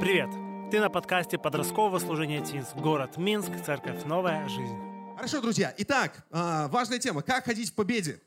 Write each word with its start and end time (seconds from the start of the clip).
Привет! 0.00 0.30
Ты 0.70 0.78
на 0.78 0.90
подкасте 0.90 1.38
подросткового 1.38 1.98
служения 1.98 2.40
ТИНС. 2.40 2.68
Город 2.76 3.16
Минск, 3.16 3.50
церковь 3.66 4.04
«Новая 4.04 4.48
жизнь». 4.48 4.78
Хорошо, 5.16 5.40
друзья. 5.40 5.74
Итак, 5.78 6.24
а, 6.30 6.68
важная 6.68 7.00
тема. 7.00 7.20
Как 7.20 7.44
ходить 7.44 7.70
в 7.70 7.74
победе? 7.74 8.22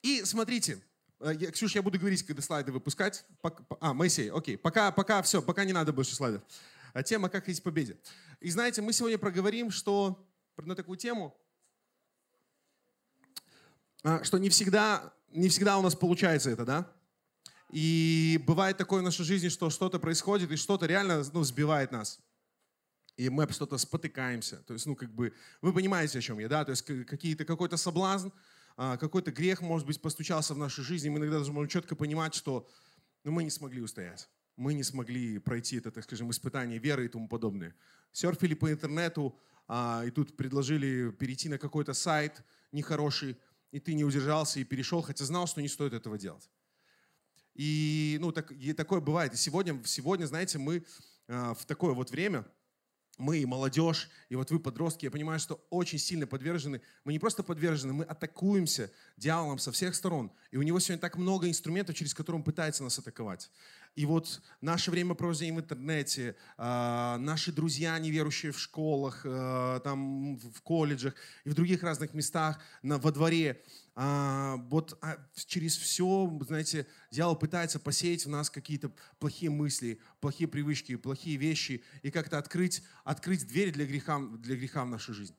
И 0.00 0.24
смотрите, 0.24 0.82
э, 1.20 1.32
я, 1.38 1.50
Ксюша, 1.50 1.80
я 1.80 1.82
буду 1.82 1.98
говорить, 1.98 2.22
когда 2.24 2.40
слайды 2.40 2.72
выпускать. 2.72 3.26
А, 3.78 3.92
Моисей, 3.92 4.30
окей. 4.30 4.56
Пока, 4.56 4.90
пока 4.90 5.20
все, 5.20 5.42
пока 5.42 5.66
не 5.66 5.74
надо 5.74 5.92
больше 5.92 6.14
слайдов. 6.14 6.40
А 6.94 7.02
тема 7.02 7.28
«Как 7.28 7.44
ходить 7.44 7.60
в 7.60 7.62
победе». 7.62 7.98
И 8.40 8.48
знаете, 8.48 8.80
мы 8.80 8.94
сегодня 8.94 9.18
проговорим, 9.18 9.70
что 9.70 10.26
на 10.56 10.74
такую 10.74 10.96
тему, 10.96 11.36
а, 14.02 14.24
что 14.24 14.38
не 14.38 14.48
всегда, 14.48 15.12
не 15.28 15.50
всегда 15.50 15.76
у 15.76 15.82
нас 15.82 15.94
получается 15.94 16.48
это, 16.48 16.64
да? 16.64 16.95
И 17.70 18.40
бывает 18.46 18.76
такое 18.76 19.00
в 19.00 19.04
нашей 19.04 19.24
жизни, 19.24 19.48
что 19.48 19.70
что-то 19.70 19.98
происходит, 19.98 20.52
и 20.52 20.56
что-то 20.56 20.86
реально 20.86 21.24
ну, 21.32 21.42
сбивает 21.42 21.90
нас. 21.90 22.20
И 23.16 23.28
мы 23.28 23.48
что-то 23.50 23.78
спотыкаемся. 23.78 24.58
То 24.66 24.74
есть, 24.74 24.86
ну, 24.86 24.94
как 24.94 25.12
бы, 25.14 25.32
вы 25.62 25.72
понимаете, 25.72 26.18
о 26.18 26.22
чем 26.22 26.38
я, 26.38 26.48
да? 26.48 26.64
То 26.64 26.70
есть, 26.70 26.82
какие-то, 26.82 27.44
какой-то 27.44 27.76
соблазн, 27.76 28.28
а, 28.76 28.96
какой-то 28.98 29.32
грех, 29.32 29.62
может 29.62 29.86
быть, 29.86 30.00
постучался 30.00 30.54
в 30.54 30.58
нашей 30.58 30.84
жизни. 30.84 31.08
Мы 31.08 31.18
иногда 31.18 31.38
даже 31.38 31.52
можем 31.52 31.68
четко 31.68 31.96
понимать, 31.96 32.34
что 32.34 32.68
ну, 33.24 33.32
мы 33.32 33.42
не 33.42 33.50
смогли 33.50 33.80
устоять. 33.80 34.28
Мы 34.56 34.74
не 34.74 34.82
смогли 34.82 35.38
пройти 35.38 35.78
это, 35.78 35.90
так 35.90 36.04
скажем, 36.04 36.30
испытание 36.30 36.78
веры 36.78 37.06
и 37.06 37.08
тому 37.08 37.28
подобное. 37.28 37.74
Серфили 38.12 38.54
по 38.54 38.70
интернету, 38.70 39.38
а, 39.66 40.04
и 40.06 40.10
тут 40.10 40.36
предложили 40.36 41.10
перейти 41.10 41.48
на 41.48 41.58
какой-то 41.58 41.94
сайт 41.94 42.42
нехороший, 42.70 43.36
и 43.72 43.80
ты 43.80 43.94
не 43.94 44.04
удержался 44.04 44.60
и 44.60 44.64
перешел, 44.64 45.02
хотя 45.02 45.24
знал, 45.24 45.46
что 45.46 45.60
не 45.62 45.68
стоит 45.68 45.92
этого 45.92 46.18
делать. 46.18 46.48
И, 47.56 48.18
ну, 48.20 48.32
так, 48.32 48.52
и 48.52 48.72
такое 48.72 49.00
бывает. 49.00 49.32
И 49.34 49.36
сегодня, 49.36 49.80
сегодня 49.84 50.26
знаете, 50.26 50.58
мы 50.58 50.84
э, 51.26 51.54
в 51.58 51.64
такое 51.64 51.94
вот 51.94 52.10
время, 52.10 52.44
мы 53.18 53.46
молодежь, 53.46 54.10
и 54.28 54.36
вот 54.36 54.50
вы, 54.50 54.60
подростки, 54.60 55.06
я 55.06 55.10
понимаю, 55.10 55.40
что 55.40 55.64
очень 55.70 55.98
сильно 55.98 56.26
подвержены, 56.26 56.82
мы 57.04 57.12
не 57.12 57.18
просто 57.18 57.42
подвержены, 57.42 57.94
мы 57.94 58.04
атакуемся 58.04 58.90
дьяволом 59.16 59.58
со 59.58 59.72
всех 59.72 59.94
сторон. 59.94 60.30
И 60.50 60.58
у 60.58 60.62
него 60.62 60.78
сегодня 60.80 61.00
так 61.00 61.16
много 61.16 61.48
инструментов, 61.48 61.96
через 61.96 62.12
которые 62.12 62.40
он 62.40 62.44
пытается 62.44 62.84
нас 62.84 62.98
атаковать. 62.98 63.50
И 63.94 64.04
вот 64.04 64.42
наше 64.60 64.90
время 64.90 65.14
провождения 65.14 65.54
в 65.54 65.60
интернете, 65.60 66.36
э, 66.58 67.16
наши 67.18 67.52
друзья, 67.52 67.98
неверующие 67.98 68.52
в 68.52 68.60
школах, 68.60 69.22
э, 69.24 69.80
там, 69.82 70.36
в 70.36 70.60
колледжах 70.60 71.14
и 71.44 71.48
в 71.48 71.54
других 71.54 71.82
разных 71.82 72.12
местах, 72.12 72.60
на, 72.82 72.98
во 72.98 73.12
дворе, 73.12 73.62
а, 73.98 74.56
вот 74.68 74.98
а, 75.00 75.16
через 75.46 75.78
все, 75.78 76.30
знаете, 76.46 76.86
дьявол 77.10 77.34
пытается 77.34 77.80
посеять 77.80 78.26
в 78.26 78.28
нас 78.28 78.50
какие-то 78.50 78.92
плохие 79.18 79.50
мысли, 79.50 80.00
плохие 80.20 80.46
привычки, 80.46 80.96
плохие 80.96 81.38
вещи 81.38 81.82
и 82.02 82.10
как-то 82.10 82.36
открыть, 82.36 82.82
открыть 83.04 83.46
дверь 83.46 83.72
для 83.72 83.86
греха, 83.86 84.20
для 84.20 84.54
греха 84.54 84.84
в 84.84 84.88
нашу 84.88 85.14
жизнь. 85.14 85.34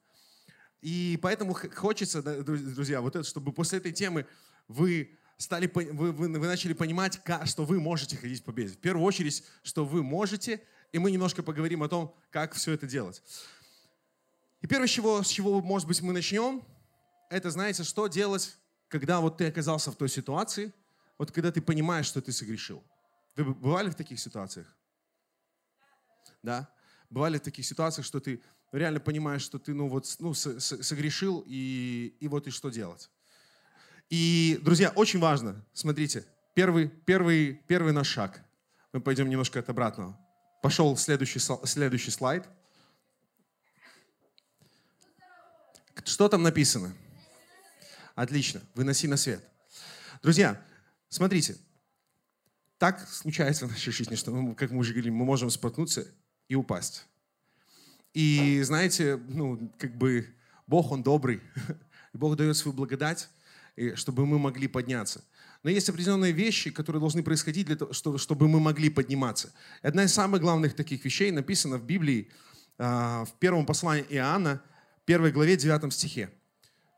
И 0.81 1.19
поэтому 1.21 1.53
хочется, 1.53 2.23
друзья, 2.23 3.01
вот 3.01 3.15
это, 3.15 3.23
чтобы 3.23 3.53
после 3.53 3.77
этой 3.77 3.91
темы 3.91 4.25
вы 4.67 5.15
стали, 5.37 5.69
вы, 5.71 6.11
вы, 6.11 6.11
вы 6.11 6.47
начали 6.47 6.73
понимать, 6.73 7.21
что 7.45 7.63
вы 7.63 7.79
можете 7.79 8.17
ходить 8.17 8.41
в 8.41 8.43
победе. 8.43 8.73
В 8.73 8.79
первую 8.79 9.05
очередь, 9.05 9.43
что 9.61 9.85
вы 9.85 10.01
можете, 10.01 10.63
и 10.91 10.97
мы 10.97 11.11
немножко 11.11 11.43
поговорим 11.43 11.83
о 11.83 11.89
том, 11.89 12.15
как 12.31 12.55
все 12.55 12.71
это 12.71 12.87
делать. 12.87 13.21
И 14.61 14.67
первое, 14.67 14.87
с 14.87 14.91
чего, 14.91 15.21
с 15.21 15.27
чего 15.27 15.61
может 15.61 15.87
быть, 15.87 16.01
мы 16.01 16.11
начнем– 16.11 16.63
это, 17.29 17.51
знаете, 17.51 17.83
что 17.83 18.07
делать, 18.07 18.57
когда 18.87 19.19
вот 19.19 19.37
ты 19.37 19.47
оказался 19.47 19.91
в 19.91 19.95
той 19.95 20.09
ситуации, 20.09 20.73
вот 21.17 21.31
когда 21.31 21.51
ты 21.51 21.61
понимаешь, 21.61 22.05
что 22.05 22.21
ты 22.21 22.31
согрешил. 22.31 22.83
Вы 23.35 23.53
бывали 23.53 23.89
в 23.89 23.95
таких 23.95 24.19
ситуациях? 24.19 24.67
Да? 26.41 26.69
Бывали 27.09 27.37
в 27.37 27.41
таких 27.41 27.65
ситуациях, 27.65 28.05
что 28.05 28.19
ты 28.19 28.41
реально 28.71 28.99
понимаешь, 28.99 29.41
что 29.41 29.59
ты 29.59 29.73
ну, 29.73 29.87
вот, 29.87 30.15
ну, 30.19 30.33
согрешил, 30.33 31.43
и, 31.45 32.15
и 32.19 32.27
вот 32.27 32.47
и 32.47 32.51
что 32.51 32.69
делать. 32.69 33.09
И, 34.09 34.59
друзья, 34.61 34.91
очень 34.95 35.19
важно, 35.19 35.63
смотрите, 35.73 36.25
первый, 36.53 36.87
первый, 36.87 37.61
первый 37.67 37.93
наш 37.93 38.07
шаг. 38.07 38.41
Мы 38.93 39.01
пойдем 39.01 39.29
немножко 39.29 39.59
от 39.59 39.69
обратного. 39.69 40.17
Пошел 40.61 40.95
следующий, 40.97 41.39
следующий 41.39 42.11
слайд. 42.11 42.47
Что 46.05 46.29
там 46.29 46.43
написано? 46.43 46.93
Отлично, 48.17 48.63
выноси 48.73 49.07
на 49.07 49.15
свет. 49.15 49.47
Друзья, 50.23 50.59
смотрите, 51.07 51.55
так 52.79 53.07
случается 53.07 53.67
в 53.67 53.69
нашей 53.69 53.93
жизни, 53.93 54.15
что, 54.15 54.31
мы, 54.31 54.55
как 54.55 54.71
мы 54.71 54.79
уже 54.79 54.93
говорили, 54.93 55.11
мы 55.11 55.23
можем 55.23 55.51
споткнуться 55.51 56.07
и 56.49 56.55
упасть. 56.55 57.05
И 58.15 58.59
знаете, 58.63 59.17
ну, 59.27 59.71
как 59.77 59.95
бы 59.95 60.33
Бог, 60.65 60.91
Он 60.91 61.03
добрый. 61.03 61.41
Бог 62.13 62.35
дает 62.37 62.57
свою 62.57 62.75
благодать, 62.75 63.29
чтобы 63.93 64.25
мы 64.25 64.39
могли 64.39 64.67
подняться. 64.67 65.23
Но 65.61 65.69
есть 65.69 65.87
определенные 65.87 66.31
вещи, 66.31 66.71
которые 66.71 66.99
должны 66.99 67.21
происходить 67.21 67.67
для 67.67 67.75
того, 67.75 67.93
чтобы 67.93 68.47
мы 68.47 68.59
могли 68.59 68.89
подниматься. 68.89 69.53
Одна 69.83 70.05
из 70.05 70.13
самых 70.15 70.41
главных 70.41 70.75
таких 70.75 71.05
вещей 71.05 71.29
написана 71.29 71.77
в 71.77 71.85
Библии, 71.85 72.31
а, 72.79 73.25
в 73.25 73.33
первом 73.33 73.67
послании 73.67 74.07
Иоанна, 74.09 74.63
первой 75.05 75.31
главе, 75.31 75.55
9 75.55 75.93
стихе. 75.93 76.31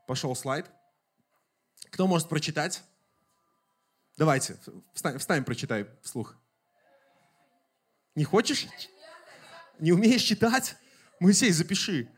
Пошел 0.07 0.33
слайд. 0.33 0.71
Кто 1.91 2.07
может 2.07 2.29
прочитать? 2.29 2.83
Давайте, 4.17 4.57
встань, 4.93 5.17
встань, 5.17 5.43
прочитай 5.43 5.87
вслух. 6.01 6.35
Не 8.15 8.25
хочешь? 8.25 8.67
Не 9.79 9.93
умеешь 9.93 10.21
читать? 10.21 10.75
Моисей, 11.19 11.51
запиши. 11.51 12.11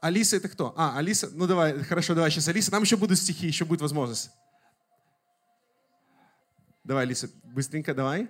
Алиса 0.00 0.36
это 0.36 0.48
кто? 0.48 0.72
А, 0.76 0.96
Алиса, 0.96 1.28
ну 1.32 1.46
давай, 1.46 1.82
хорошо, 1.82 2.14
давай 2.14 2.30
сейчас 2.30 2.48
Алиса. 2.48 2.70
Там 2.70 2.82
еще 2.82 2.96
будут 2.96 3.18
стихи, 3.18 3.46
еще 3.46 3.64
будет 3.64 3.80
возможность. 3.82 4.30
Давай, 6.84 7.04
Алиса, 7.04 7.30
быстренько 7.44 7.94
давай. 7.94 8.28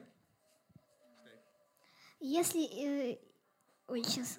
Если... 2.18 3.12
Э, 3.12 3.18
ой, 3.86 4.02
сейчас. 4.02 4.38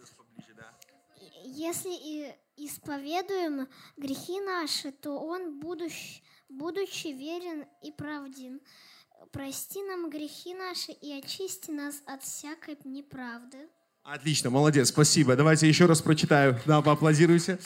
Если 1.43 2.27
э, 2.27 2.35
исповедуем 2.57 3.67
грехи 3.97 4.39
наши, 4.41 4.91
то 4.91 5.17
Он, 5.19 5.59
будучи, 5.59 6.21
будучи 6.49 7.07
верен 7.07 7.65
и 7.81 7.91
правден, 7.91 8.61
прости 9.31 9.81
нам 9.83 10.09
грехи 10.09 10.53
наши 10.53 10.91
и 10.91 11.11
очисти 11.11 11.71
нас 11.71 12.01
от 12.05 12.23
всякой 12.23 12.77
неправды. 12.83 13.69
Отлично, 14.03 14.49
молодец, 14.49 14.89
спасибо. 14.89 15.35
Давайте 15.35 15.67
еще 15.67 15.85
раз 15.85 16.01
прочитаю. 16.01 16.59
Да, 16.65 16.81
поаплодируйте. 16.81 17.59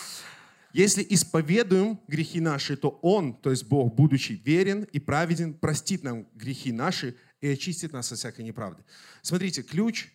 Если 0.74 1.06
исповедуем 1.09 2.01
грехи 2.09 2.41
наши, 2.41 2.75
то 2.75 2.90
Он, 3.01 3.34
то 3.34 3.50
есть 3.50 3.63
Бог, 3.63 3.95
будучи 3.95 4.34
верен 4.34 4.84
и 4.84 5.00
праведен, 5.00 5.53
простит 5.53 6.03
нам 6.03 6.28
грехи 6.34 6.74
наши 6.74 7.16
и 7.40 7.47
очистит 7.47 7.94
нас 7.94 8.12
от 8.12 8.18
всякой 8.18 8.44
неправды. 8.44 8.84
Смотрите, 9.22 9.63
ключ 9.63 10.09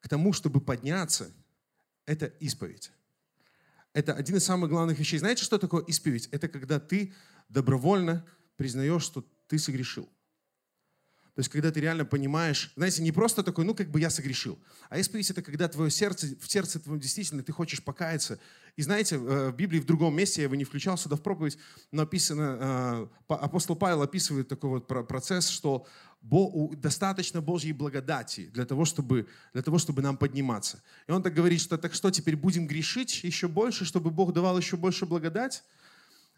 к 0.00 0.08
тому, 0.08 0.32
чтобы 0.32 0.62
подняться, 0.62 1.30
это 2.06 2.26
исповедь 2.40 2.90
это 3.92 4.14
один 4.14 4.36
из 4.36 4.44
самых 4.44 4.70
главных 4.70 4.98
вещей. 4.98 5.18
Знаете, 5.18 5.44
что 5.44 5.58
такое 5.58 5.82
исповедь? 5.84 6.28
Это 6.30 6.48
когда 6.48 6.78
ты 6.78 7.12
добровольно 7.48 8.24
признаешь, 8.56 9.02
что 9.02 9.24
ты 9.48 9.58
согрешил. 9.58 10.08
То 11.34 11.40
есть, 11.40 11.50
когда 11.50 11.70
ты 11.70 11.80
реально 11.80 12.04
понимаешь, 12.04 12.72
знаете, 12.76 13.02
не 13.02 13.12
просто 13.12 13.42
такой, 13.42 13.64
ну, 13.64 13.74
как 13.74 13.88
бы 13.90 14.00
я 14.00 14.10
согрешил, 14.10 14.58
а 14.88 14.98
исповедь— 14.98 15.30
это 15.30 15.42
когда 15.42 15.68
твое 15.68 15.90
сердце, 15.90 16.26
в 16.40 16.50
сердце 16.50 16.80
твоем 16.80 17.00
действительно 17.00 17.42
ты 17.42 17.52
хочешь 17.52 17.82
покаяться. 17.82 18.38
И 18.76 18.82
знаете, 18.82 19.16
э, 19.16 19.50
в 19.50 19.56
Библии 19.56 19.78
в 19.78 19.86
другом 19.86 20.14
месте, 20.14 20.42
я 20.42 20.44
его 20.44 20.56
не 20.56 20.64
включал 20.64 20.98
сюда 20.98 21.16
в 21.16 21.22
проповедь, 21.22 21.56
но 21.92 22.02
описано, 22.02 23.08
э, 23.28 23.34
апостол 23.34 23.76
Павел 23.76 24.02
описывает 24.02 24.48
такой 24.48 24.70
вот 24.70 24.86
процесс, 25.08 25.48
что 25.48 25.86
достаточно 26.22 27.40
Божьей 27.40 27.72
благодати 27.72 28.50
для 28.52 28.66
того, 28.66 28.84
чтобы, 28.84 29.26
для 29.52 29.62
того, 29.62 29.78
чтобы 29.78 30.02
нам 30.02 30.16
подниматься. 30.16 30.82
И 31.08 31.12
он 31.12 31.22
так 31.22 31.34
говорит, 31.34 31.60
что 31.60 31.78
так 31.78 31.94
что, 31.94 32.10
теперь 32.10 32.36
будем 32.36 32.66
грешить 32.66 33.24
еще 33.24 33.48
больше, 33.48 33.84
чтобы 33.84 34.10
Бог 34.10 34.32
давал 34.32 34.58
еще 34.58 34.76
больше 34.76 35.06
благодать? 35.06 35.64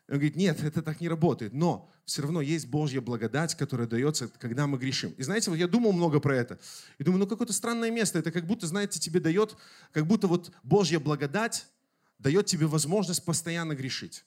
Он 0.09 0.17
говорит, 0.17 0.37
нет, 0.37 0.63
это 0.63 0.83
так 0.83 1.01
не 1.01 1.09
работает. 1.09 1.53
Но 1.53 1.91
все 2.05 2.23
равно 2.23 2.41
есть 2.41 2.67
Божья 2.67 3.01
благодать, 3.01 3.55
которая 3.55 3.87
дается, 3.87 4.29
когда 4.39 4.67
мы 4.67 4.79
грешим. 4.79 5.13
И 5.13 5.23
знаете, 5.23 5.51
вот 5.51 5.57
я 5.57 5.67
думал 5.67 5.93
много 5.93 6.21
про 6.21 6.37
это. 6.37 6.59
И 6.99 7.05
думаю, 7.05 7.21
ну 7.21 7.27
какое-то 7.27 7.53
странное 7.53 7.91
место. 7.91 8.19
Это 8.19 8.31
как 8.31 8.47
будто, 8.47 8.67
знаете, 8.67 9.01
тебе 9.01 9.21
дает, 9.21 9.57
как 9.93 10.07
будто 10.07 10.27
вот 10.27 10.53
Божья 10.63 10.99
благодать 10.99 11.67
дает 12.19 12.47
тебе 12.47 12.67
возможность 12.67 13.25
постоянно 13.25 13.75
грешить. 13.75 14.25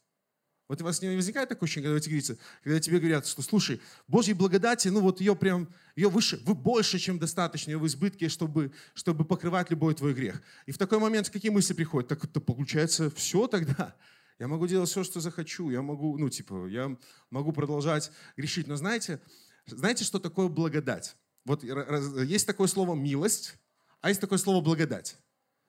Вот 0.68 0.82
у 0.82 0.84
вас 0.84 1.02
не 1.02 1.16
возникает 1.16 1.50
такое 1.50 1.68
ощущение, 1.68 1.90
когда 1.90 2.00
вы 2.00 2.06
говорите, 2.06 2.38
когда 2.64 2.80
тебе 2.80 3.00
говорят, 3.00 3.28
что, 3.28 3.44
слушай, 3.44 3.80
Божьей 4.08 4.34
благодати, 4.34 4.88
ну 4.88 5.00
вот 5.00 5.20
ее 5.20 5.36
прям, 5.36 5.72
ее 5.96 6.10
выше, 6.10 6.42
вы 6.44 6.56
больше, 6.56 6.98
чем 6.98 7.20
достаточно, 7.20 7.72
ее 7.72 7.78
в 7.78 7.86
избытке, 7.86 8.30
чтобы, 8.30 8.72
чтобы 8.96 9.26
покрывать 9.26 9.70
любой 9.70 9.94
твой 9.94 10.16
грех. 10.16 10.42
И 10.66 10.72
в 10.72 10.80
такой 10.80 10.98
момент 10.98 11.30
какие 11.30 11.52
мысли 11.52 11.74
приходят? 11.74 12.10
Так 12.10 12.24
это 12.24 12.40
получается 12.40 13.12
все 13.12 13.48
тогда. 13.48 13.96
Я 14.40 14.48
могу 14.48 14.66
делать 14.66 14.90
все, 14.90 15.04
что 15.04 15.20
захочу, 15.20 15.70
я 15.70 15.84
могу, 15.84 16.18
ну 16.18 16.30
типа, 16.30 16.68
я 16.68 16.98
могу 17.30 17.54
продолжать 17.54 18.12
грешить. 18.36 18.68
Но 18.68 18.76
знаете, 18.76 19.22
знаете, 19.68 20.04
что 20.04 20.20
такое 20.20 20.48
благодать? 20.48 21.16
Вот 21.46 21.64
есть 21.64 22.48
такое 22.48 22.68
слово 22.68 22.96
«милость», 22.96 23.56
а 24.02 24.10
есть 24.10 24.20
такое 24.20 24.40
слово 24.40 24.62
«благодать». 24.64 25.18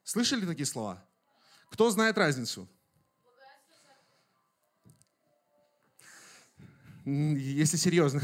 Слышали 0.04 0.46
такие 0.46 0.66
слова? 0.66 1.06
Кто 1.70 1.90
знает 1.90 2.16
разницу? 2.16 2.66
Если 7.06 7.76
серьезно. 7.76 8.20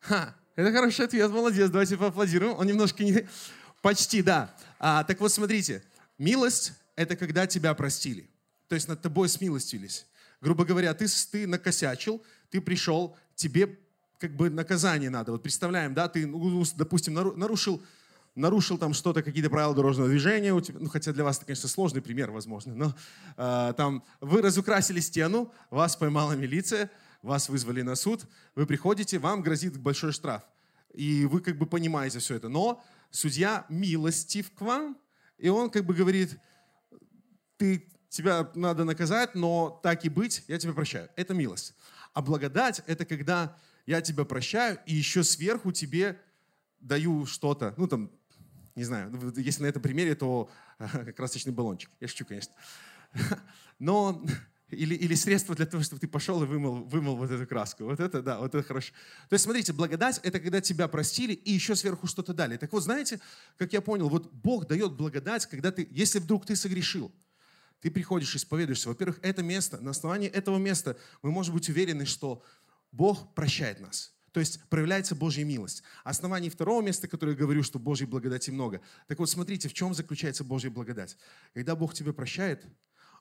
Ха, 0.00 0.34
это 0.54 0.70
хороший 0.72 1.06
ответ, 1.06 1.30
молодец, 1.30 1.70
давайте 1.70 1.96
поаплодируем. 1.96 2.58
Он 2.58 2.66
немножко 2.66 3.02
не... 3.02 3.26
Почти, 3.82 4.20
да. 4.20 4.54
А, 4.78 5.02
так 5.04 5.18
вот, 5.20 5.32
смотрите, 5.32 5.82
милость— 6.18 6.74
это 6.96 7.16
когда 7.16 7.46
тебя 7.46 7.72
простили. 7.72 8.28
То 8.68 8.74
есть 8.74 8.86
над 8.86 9.00
тобой 9.00 9.30
смилостились. 9.30 10.06
Грубо 10.42 10.66
говоря, 10.66 10.92
ты, 10.92 11.06
ты 11.30 11.46
накосячил, 11.46 12.22
ты 12.50 12.60
пришел, 12.60 13.16
тебе 13.38 13.78
как 14.18 14.34
бы 14.34 14.50
наказание 14.50 15.10
надо. 15.10 15.32
Вот 15.32 15.42
представляем, 15.42 15.94
да, 15.94 16.08
ты, 16.08 16.26
ну, 16.26 16.64
допустим, 16.76 17.14
нарушил, 17.14 17.80
нарушил 18.34 18.78
там 18.78 18.92
что-то, 18.92 19.22
какие-то 19.22 19.48
правила 19.48 19.74
дорожного 19.74 20.08
движения, 20.08 20.52
у 20.52 20.60
тебя, 20.60 20.78
ну, 20.80 20.88
хотя 20.88 21.12
для 21.12 21.22
вас 21.22 21.36
это, 21.36 21.46
конечно, 21.46 21.68
сложный 21.68 22.02
пример, 22.02 22.30
возможно, 22.32 22.74
но 22.74 22.94
э, 23.36 23.74
там 23.76 24.04
вы 24.20 24.42
разукрасили 24.42 24.98
стену, 25.00 25.52
вас 25.70 25.96
поймала 25.96 26.32
милиция, 26.32 26.90
вас 27.22 27.48
вызвали 27.48 27.82
на 27.82 27.94
суд, 27.94 28.24
вы 28.56 28.66
приходите, 28.66 29.18
вам 29.18 29.40
грозит 29.42 29.78
большой 29.78 30.12
штраф. 30.12 30.42
И 30.92 31.24
вы 31.26 31.40
как 31.40 31.56
бы 31.56 31.66
понимаете 31.66 32.18
все 32.18 32.34
это. 32.34 32.48
Но 32.48 32.82
судья 33.10 33.66
милостив 33.68 34.50
к 34.52 34.60
вам, 34.62 34.98
и 35.36 35.48
он 35.48 35.70
как 35.70 35.84
бы 35.84 35.94
говорит, 35.94 36.38
ты, 37.56 37.88
тебя 38.08 38.50
надо 38.54 38.84
наказать, 38.84 39.34
но 39.36 39.78
так 39.82 40.04
и 40.04 40.08
быть, 40.08 40.42
я 40.48 40.58
тебя 40.58 40.72
прощаю. 40.72 41.08
Это 41.14 41.34
милость. 41.34 41.74
А 42.18 42.20
благодать— 42.20 42.82
это 42.88 43.04
когда 43.04 43.56
я 43.86 44.00
тебя 44.00 44.24
прощаю, 44.24 44.80
и 44.86 44.92
еще 44.92 45.22
сверху 45.22 45.70
тебе 45.70 46.20
даю 46.80 47.26
что-то, 47.26 47.74
ну 47.76 47.86
там, 47.86 48.10
не 48.74 48.82
знаю, 48.82 49.32
если 49.36 49.62
на 49.62 49.66
этом 49.68 49.80
примере, 49.80 50.16
то 50.16 50.50
красочный 51.16 51.52
баллончик. 51.52 51.88
Я 52.00 52.08
шучу, 52.08 52.24
конечно. 52.24 52.52
Но 53.78 54.20
или, 54.70 54.96
или 54.96 55.14
средство 55.14 55.54
для 55.54 55.64
того, 55.64 55.84
чтобы 55.84 56.00
ты 56.00 56.08
пошел 56.08 56.42
и 56.42 56.46
вымыл, 56.46 56.82
вымыл 56.86 57.14
вот 57.14 57.30
эту 57.30 57.46
краску. 57.46 57.84
Вот 57.84 58.00
это, 58.00 58.20
да, 58.20 58.40
вот 58.40 58.52
это 58.52 58.66
хорошо. 58.66 58.92
То 59.28 59.34
есть, 59.34 59.44
смотрите, 59.44 59.72
благодать— 59.72 60.18
это 60.24 60.40
когда 60.40 60.60
тебя 60.60 60.88
простили 60.88 61.34
и 61.34 61.52
еще 61.52 61.76
сверху 61.76 62.08
что-то 62.08 62.34
дали. 62.34 62.56
Так 62.56 62.72
вот, 62.72 62.82
знаете, 62.82 63.20
как 63.56 63.72
я 63.72 63.80
понял, 63.80 64.08
вот 64.08 64.32
Бог 64.32 64.66
дает 64.66 64.94
благодать, 64.94 65.46
когда 65.46 65.70
ты, 65.70 65.86
если 65.92 66.18
вдруг 66.18 66.46
ты 66.46 66.56
согрешил, 66.56 67.12
ты 67.80 67.90
приходишь, 67.90 68.34
исповедуешься. 68.34 68.88
Во-первых, 68.88 69.18
это 69.22 69.42
место, 69.42 69.80
на 69.80 69.90
основании 69.90 70.28
этого 70.28 70.58
места 70.58 70.96
мы 71.22 71.30
можем 71.30 71.54
быть 71.54 71.68
уверены, 71.68 72.06
что 72.06 72.42
Бог 72.90 73.34
прощает 73.34 73.80
нас. 73.80 74.14
То 74.32 74.40
есть 74.40 74.62
проявляется 74.68 75.14
Божья 75.14 75.44
милость. 75.44 75.82
Основание 76.04 76.50
второго 76.50 76.82
места, 76.82 77.08
которое 77.08 77.32
я 77.32 77.38
говорю, 77.38 77.62
что 77.62 77.78
Божьей 77.78 78.06
благодати 78.06 78.50
много. 78.50 78.80
Так 79.06 79.18
вот, 79.18 79.30
смотрите, 79.30 79.68
в 79.68 79.74
чем 79.74 79.94
заключается 79.94 80.44
Божья 80.44 80.70
благодать. 80.70 81.16
Когда 81.54 81.74
Бог 81.74 81.94
тебя 81.94 82.12
прощает, 82.12 82.64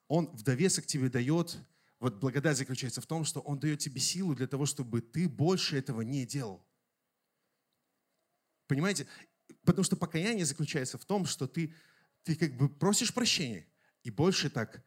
он 0.08 0.28
в 0.28 0.44
довесок 0.44 0.86
тебе 0.86 1.10
дает, 1.10 1.58
вот 2.00 2.16
благодать 2.20 2.58
заключается 2.58 3.02
в 3.02 3.06
том, 3.06 3.26
что 3.26 3.40
Он 3.40 3.60
дает 3.60 3.80
тебе 3.80 4.00
силу 4.00 4.36
для 4.36 4.48
того, 4.48 4.66
чтобы 4.66 5.02
ты 5.02 5.28
больше 5.28 5.78
этого 5.78 6.02
не 6.02 6.26
делал. 6.26 6.64
Понимаете? 8.68 9.08
Потому 9.64 9.84
что 9.84 9.96
покаяние 9.96 10.46
заключается 10.46 10.98
в 10.98 11.06
том, 11.06 11.26
что 11.26 11.48
ты, 11.48 11.74
ты 12.24 12.36
как 12.36 12.56
бы 12.56 12.70
просишь 12.70 13.14
прощения 13.14 13.67
и 14.08 14.10
больше 14.10 14.50
так 14.50 14.82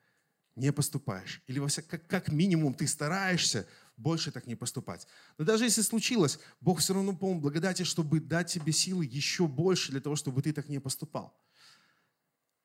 не 0.57 0.73
поступаешь. 0.73 1.43
Или 1.47 1.61
как, 1.83 2.07
как 2.07 2.33
минимум 2.33 2.73
ты 2.73 2.87
стараешься 2.87 3.67
больше 3.99 4.33
так 4.33 4.47
не 4.47 4.55
поступать. 4.55 5.07
Но 5.37 5.45
даже 5.45 5.65
если 5.65 5.83
случилось, 5.83 6.39
Бог 6.61 6.79
все 6.79 6.95
равно 6.95 7.15
полон 7.15 7.41
благодати, 7.41 7.83
чтобы 7.83 8.19
дать 8.21 8.51
тебе 8.51 8.73
силы 8.73 9.05
еще 9.05 9.47
больше 9.47 9.91
для 9.93 10.01
того, 10.01 10.17
чтобы 10.17 10.41
ты 10.41 10.55
так 10.55 10.71
не 10.71 10.79
поступал. 10.79 11.39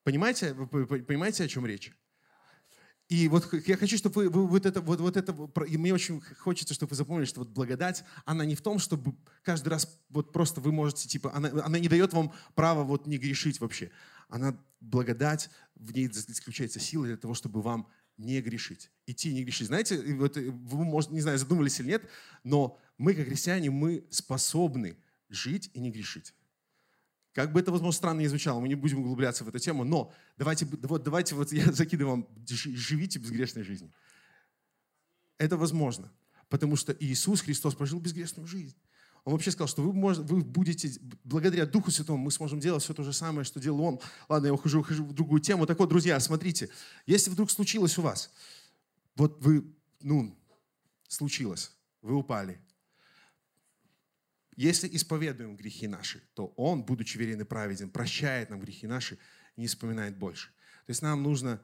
Понимаете, 0.04 0.54
понимаете, 0.54 1.44
о 1.44 1.48
чем 1.50 1.66
речь? 1.66 1.92
И 3.08 3.28
вот 3.28 3.54
я 3.68 3.78
хочу, 3.78 3.98
чтобы 3.98 4.24
вы, 4.24 4.30
вы 4.30 4.48
вот 4.48 4.66
это, 4.66 4.82
вот, 4.82 5.00
вот 5.00 5.16
это, 5.16 5.32
и 5.68 5.78
мне 5.78 5.94
очень 5.94 6.22
хочется, 6.40 6.74
чтобы 6.74 6.92
вы 6.92 6.96
запомнили, 6.96 7.26
что 7.26 7.42
вот 7.42 7.50
благодать, 7.50 8.04
она 8.26 8.46
не 8.46 8.56
в 8.56 8.62
том, 8.62 8.80
чтобы 8.80 9.16
каждый 9.44 9.70
раз 9.70 10.00
вот 10.10 10.32
просто 10.34 10.60
вы 10.60 10.72
можете, 10.72 11.08
типа, 11.08 11.32
она, 11.36 11.50
она 11.64 11.78
не 11.78 11.88
дает 11.88 12.14
вам 12.14 12.34
права 12.56 12.84
вот 12.84 13.06
не 13.06 13.18
грешить 13.18 13.60
вообще. 13.60 13.92
Она, 14.30 14.58
благодать, 14.80 15.50
в 15.76 15.92
ней 15.94 16.08
заключается 16.08 16.80
сила 16.80 17.06
для 17.06 17.18
того, 17.18 17.34
чтобы 17.34 17.62
вам 17.62 17.88
не 18.18 18.42
грешить. 18.42 18.92
Идти 19.06 19.34
не 19.34 19.44
грешить. 19.44 19.68
Знаете, 19.68 20.02
вот 20.16 20.38
вы, 20.38 20.86
может, 20.86 21.12
не 21.12 21.22
знаю, 21.22 21.38
задумались 21.38 21.80
или 21.80 21.88
нет, 21.88 22.10
но 22.44 22.80
мы, 22.98 23.14
как 23.14 23.28
христиане, 23.28 23.72
мы 23.72 24.06
способны 24.10 24.98
жить 25.30 25.70
и 25.74 25.80
не 25.80 25.92
грешить. 25.92 26.34
Как 27.34 27.52
бы 27.52 27.60
это, 27.60 27.72
возможно, 27.72 27.98
странно 27.98 28.22
не 28.22 28.28
звучало, 28.28 28.62
мы 28.62 28.70
не 28.70 28.76
будем 28.76 29.00
углубляться 29.00 29.44
в 29.44 29.50
эту 29.50 29.60
тему, 29.60 29.84
но 29.84 30.14
давайте, 30.38 30.66
вот, 30.66 31.04
давайте 31.04 31.36
вот 31.36 31.52
я 31.52 31.70
закидываю 31.74 32.18
вам, 32.18 32.28
живите 32.48 33.20
безгрешной 33.20 33.66
жизнью. 33.66 33.92
Это 35.38 35.58
возможно, 35.58 36.10
потому 36.48 36.78
что 36.78 36.96
Иисус 36.98 37.42
Христос 37.42 37.76
прожил 37.76 38.00
безгрешную 38.00 38.48
жизнь. 38.48 38.78
Он 39.26 39.34
вообще 39.34 39.50
сказал, 39.50 39.68
что 39.68 39.82
вы, 39.82 39.92
может, 39.92 40.24
вы 40.30 40.42
будете, 40.44 41.00
благодаря 41.24 41.66
Духу 41.66 41.90
Святому, 41.90 42.20
мы 42.20 42.32
сможем 42.32 42.60
делать 42.60 42.84
все 42.84 42.94
то 42.94 43.04
же 43.04 43.12
самое, 43.12 43.44
что 43.44 43.60
делал 43.60 43.82
Он. 43.82 44.00
Ладно, 44.30 44.48
я 44.48 44.54
ухожу, 44.54 44.82
ухожу 44.82 45.04
в 45.04 45.14
другую 45.14 45.42
тему. 45.42 45.66
Так 45.66 45.80
вот, 45.80 45.90
друзья, 45.90 46.20
смотрите, 46.20 46.70
если 47.08 47.32
вдруг 47.32 47.50
случилось 47.50 47.98
у 47.98 48.04
вас, 48.04 48.32
вот 49.16 49.44
вы, 49.44 49.66
ну, 50.02 50.38
случилось, 51.08 51.72
вы 52.04 52.14
упали, 52.14 52.62
если 54.56 54.88
исповедуем 54.96 55.58
грехи 55.58 55.88
наши, 55.88 56.22
то 56.36 56.54
Он, 56.56 56.84
будучи 56.84 57.18
верен 57.18 57.42
и 57.42 57.46
праведен, 57.46 57.90
прощает 57.90 58.52
нам 58.52 58.60
грехи 58.60 58.86
наши 58.86 59.18
и 59.56 59.62
не 59.62 59.68
вспоминает 59.68 60.18
больше. 60.20 60.50
То 60.86 60.92
есть 60.92 61.02
нам 61.02 61.24
нужно 61.24 61.60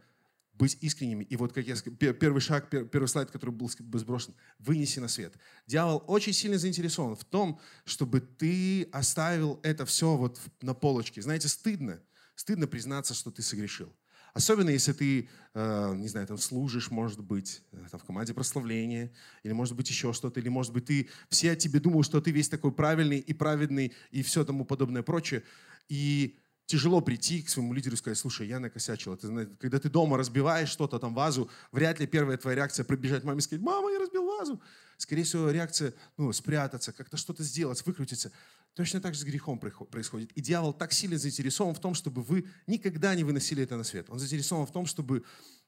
быть 0.53 0.77
искренними. 0.81 1.23
И 1.23 1.35
вот 1.35 1.53
как 1.53 1.65
я 1.65 1.75
первый 1.75 2.39
шаг, 2.39 2.69
первый 2.69 3.07
слайд, 3.07 3.31
который 3.31 3.51
был 3.51 3.69
сброшен, 3.69 4.35
вынеси 4.59 4.99
на 4.99 5.07
свет. 5.07 5.33
Дьявол 5.67 6.03
очень 6.07 6.33
сильно 6.33 6.57
заинтересован 6.57 7.15
в 7.15 7.25
том, 7.25 7.59
чтобы 7.85 8.21
ты 8.21 8.83
оставил 8.91 9.59
это 9.63 9.85
все 9.85 10.15
вот 10.15 10.39
на 10.61 10.73
полочке. 10.73 11.21
Знаете, 11.21 11.47
стыдно. 11.47 12.01
Стыдно 12.35 12.67
признаться, 12.67 13.13
что 13.13 13.31
ты 13.31 13.41
согрешил. 13.41 13.93
Особенно 14.33 14.69
если 14.69 14.93
ты, 14.93 15.29
э, 15.53 15.93
не 15.95 16.07
знаю, 16.07 16.25
там 16.25 16.37
служишь, 16.37 16.89
может 16.89 17.21
быть, 17.21 17.63
э, 17.71 17.85
там, 17.91 17.99
в 17.99 18.03
команде 18.05 18.33
прославления, 18.33 19.11
или 19.43 19.51
может 19.51 19.75
быть 19.75 19.89
еще 19.89 20.13
что-то, 20.13 20.39
или 20.39 20.47
может 20.47 20.71
быть 20.71 20.85
ты, 20.85 21.09
все 21.29 21.51
о 21.51 21.55
тебе 21.55 21.79
думают, 21.79 22.05
что 22.05 22.21
ты 22.21 22.31
весь 22.31 22.47
такой 22.47 22.71
правильный 22.71 23.19
и 23.19 23.33
праведный, 23.33 23.93
и 24.11 24.21
все 24.23 24.45
тому 24.45 24.63
подобное 24.63 25.03
прочее. 25.03 25.43
И 25.89 26.37
тяжело 26.71 27.01
прийти 27.01 27.41
к 27.41 27.49
своему 27.49 27.73
лидеру 27.73 27.95
и 27.95 27.97
сказать, 27.97 28.17
слушай, 28.17 28.47
я 28.47 28.57
накосячил. 28.57 29.17
Ты, 29.17 29.45
когда 29.59 29.77
ты 29.77 29.89
дома 29.89 30.17
разбиваешь 30.17 30.69
что-то, 30.69 30.99
там, 30.99 31.13
вазу, 31.13 31.49
вряд 31.73 31.99
ли 31.99 32.07
первая 32.07 32.37
твоя 32.37 32.55
реакция 32.55 32.85
пробежать 32.85 33.25
маме 33.25 33.39
и 33.39 33.41
сказать, 33.41 33.61
мама, 33.61 33.91
я 33.91 33.99
разбил 33.99 34.25
вазу. 34.25 34.61
Скорее 34.95 35.23
всего, 35.23 35.49
реакция, 35.49 35.93
ну, 36.15 36.31
спрятаться, 36.31 36.93
как-то 36.93 37.17
что-то 37.17 37.43
сделать, 37.43 37.85
выкрутиться. 37.85 38.31
Точно 38.73 39.01
так 39.01 39.15
же 39.15 39.19
с 39.19 39.23
грехом 39.25 39.59
происходит. 39.59 40.31
И 40.31 40.39
дьявол 40.39 40.71
так 40.71 40.93
сильно 40.93 41.17
заинтересован 41.17 41.75
в 41.75 41.81
том, 41.81 41.93
чтобы 41.93 42.21
вы 42.21 42.47
никогда 42.67 43.13
не 43.15 43.25
выносили 43.25 43.63
это 43.63 43.75
на 43.75 43.83
свет. 43.83 44.09
Он 44.09 44.17
заинтересован 44.17 44.65
в 44.65 44.71
том, 44.71 44.85
чтобы 44.85 45.25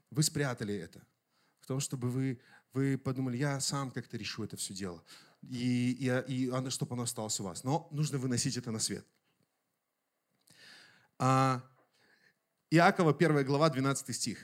вы 0.10 0.24
спрятали 0.24 0.74
это. 0.74 1.02
В 1.60 1.68
том, 1.68 1.82
чтобы 1.82 2.10
вы, 2.10 2.40
вы 2.72 2.98
подумали, 2.98 3.36
я 3.36 3.60
сам 3.60 3.92
как-то 3.92 4.16
решу 4.16 4.46
это 4.46 4.56
все 4.56 4.74
дело. 4.74 5.04
И, 5.42 5.92
и, 6.00 6.48
и 6.48 6.70
чтобы 6.70 6.94
оно 6.94 7.04
осталось 7.04 7.38
у 7.42 7.44
вас. 7.44 7.66
Но 7.66 7.90
нужно 7.92 8.18
выносить 8.18 8.56
это 8.56 8.72
на 8.72 8.80
свет. 8.80 9.06
А, 11.20 11.64
Иакова, 12.70 13.14
1 13.14 13.46
глава, 13.46 13.70
12 13.70 14.16
стих. 14.16 14.40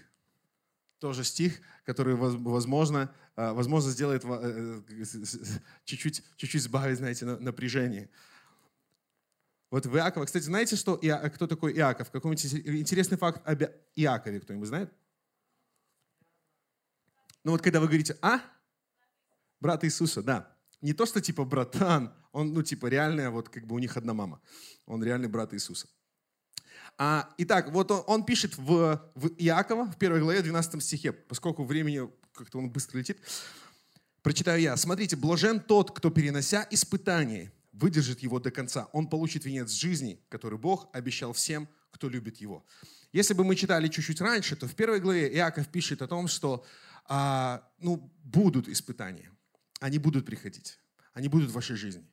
Тоже 0.99 1.23
стих, 1.23 1.61
который, 1.85 2.15
возможно, 2.15 3.13
а, 3.35 3.53
возможно 3.53 3.89
сделает 3.89 4.23
э, 4.25 4.81
чуть-чуть, 5.85 6.23
чуть-чуть 6.35 6.63
сбавить, 6.63 6.97
знаете, 6.97 7.25
напряжение. 7.25 8.09
Вот 9.71 9.85
в 9.85 9.95
Иакова, 9.95 10.25
кстати, 10.25 10.43
знаете, 10.43 10.75
что, 10.75 10.97
кто 10.97 11.47
такой 11.47 11.73
Иаков? 11.73 12.11
Какой-нибудь 12.11 12.67
интересный 12.79 13.17
факт 13.17 13.41
об 13.47 13.61
Иакове 13.95 14.39
кто-нибудь 14.39 14.67
знает? 14.67 14.91
Ну 17.43 17.51
вот 17.51 17.61
когда 17.61 17.79
вы 17.79 17.88
говорите 17.88 18.17
«а», 18.21 18.41
брат 19.59 19.83
Иисуса, 19.83 20.21
да. 20.21 20.55
Не 20.81 20.93
то, 20.93 21.05
что 21.05 21.21
типа 21.21 21.45
братан, 21.45 22.13
он, 22.31 22.53
ну 22.53 22.63
типа 22.63 22.88
реальная, 22.88 23.29
вот 23.29 23.49
как 23.49 23.65
бы 23.65 23.75
у 23.75 23.79
них 23.79 23.97
одна 23.97 24.13
мама. 24.13 24.41
Он 24.85 25.03
реальный 25.03 25.29
брат 25.29 25.53
Иисуса. 25.53 25.88
А, 27.01 27.33
итак, 27.37 27.71
вот 27.71 27.89
он, 27.91 28.03
он 28.07 28.25
пишет 28.25 28.57
в, 28.57 29.01
в 29.15 29.27
Иакова, 29.37 29.85
в 29.85 29.97
первой 29.97 30.19
главе, 30.19 30.41
12 30.41 30.83
стихе, 30.83 31.13
поскольку 31.13 31.63
времени 31.63 32.09
как-то 32.33 32.57
он 32.57 32.69
быстро 32.69 32.97
летит. 32.97 33.19
Прочитаю 34.21 34.61
я. 34.61 34.75
«Смотрите, 34.75 35.15
блажен 35.15 35.61
тот, 35.61 35.91
кто, 35.91 36.09
перенося 36.09 36.67
испытание, 36.69 37.53
выдержит 37.71 38.19
его 38.19 38.41
до 38.41 38.51
конца, 38.51 38.89
он 38.91 39.07
получит 39.07 39.45
венец 39.45 39.71
жизни, 39.71 40.21
который 40.27 40.59
Бог 40.59 40.89
обещал 40.91 41.31
всем, 41.31 41.69
кто 41.89 42.09
любит 42.09 42.37
его. 42.37 42.65
Если 43.13 43.33
бы 43.33 43.45
мы 43.45 43.55
читали 43.55 43.87
чуть-чуть 43.87 44.19
раньше, 44.19 44.57
то 44.57 44.67
в 44.67 44.75
первой 44.75 44.99
главе 44.99 45.33
Иаков 45.33 45.69
пишет 45.69 46.01
о 46.01 46.07
том, 46.07 46.27
что 46.27 46.65
а, 47.05 47.65
ну, 47.79 48.13
будут 48.25 48.67
испытания, 48.67 49.31
они 49.79 49.99
будут 49.99 50.25
приходить, 50.25 50.77
они 51.13 51.29
будут 51.29 51.49
в 51.49 51.53
вашей 51.53 51.77
жизни, 51.77 52.05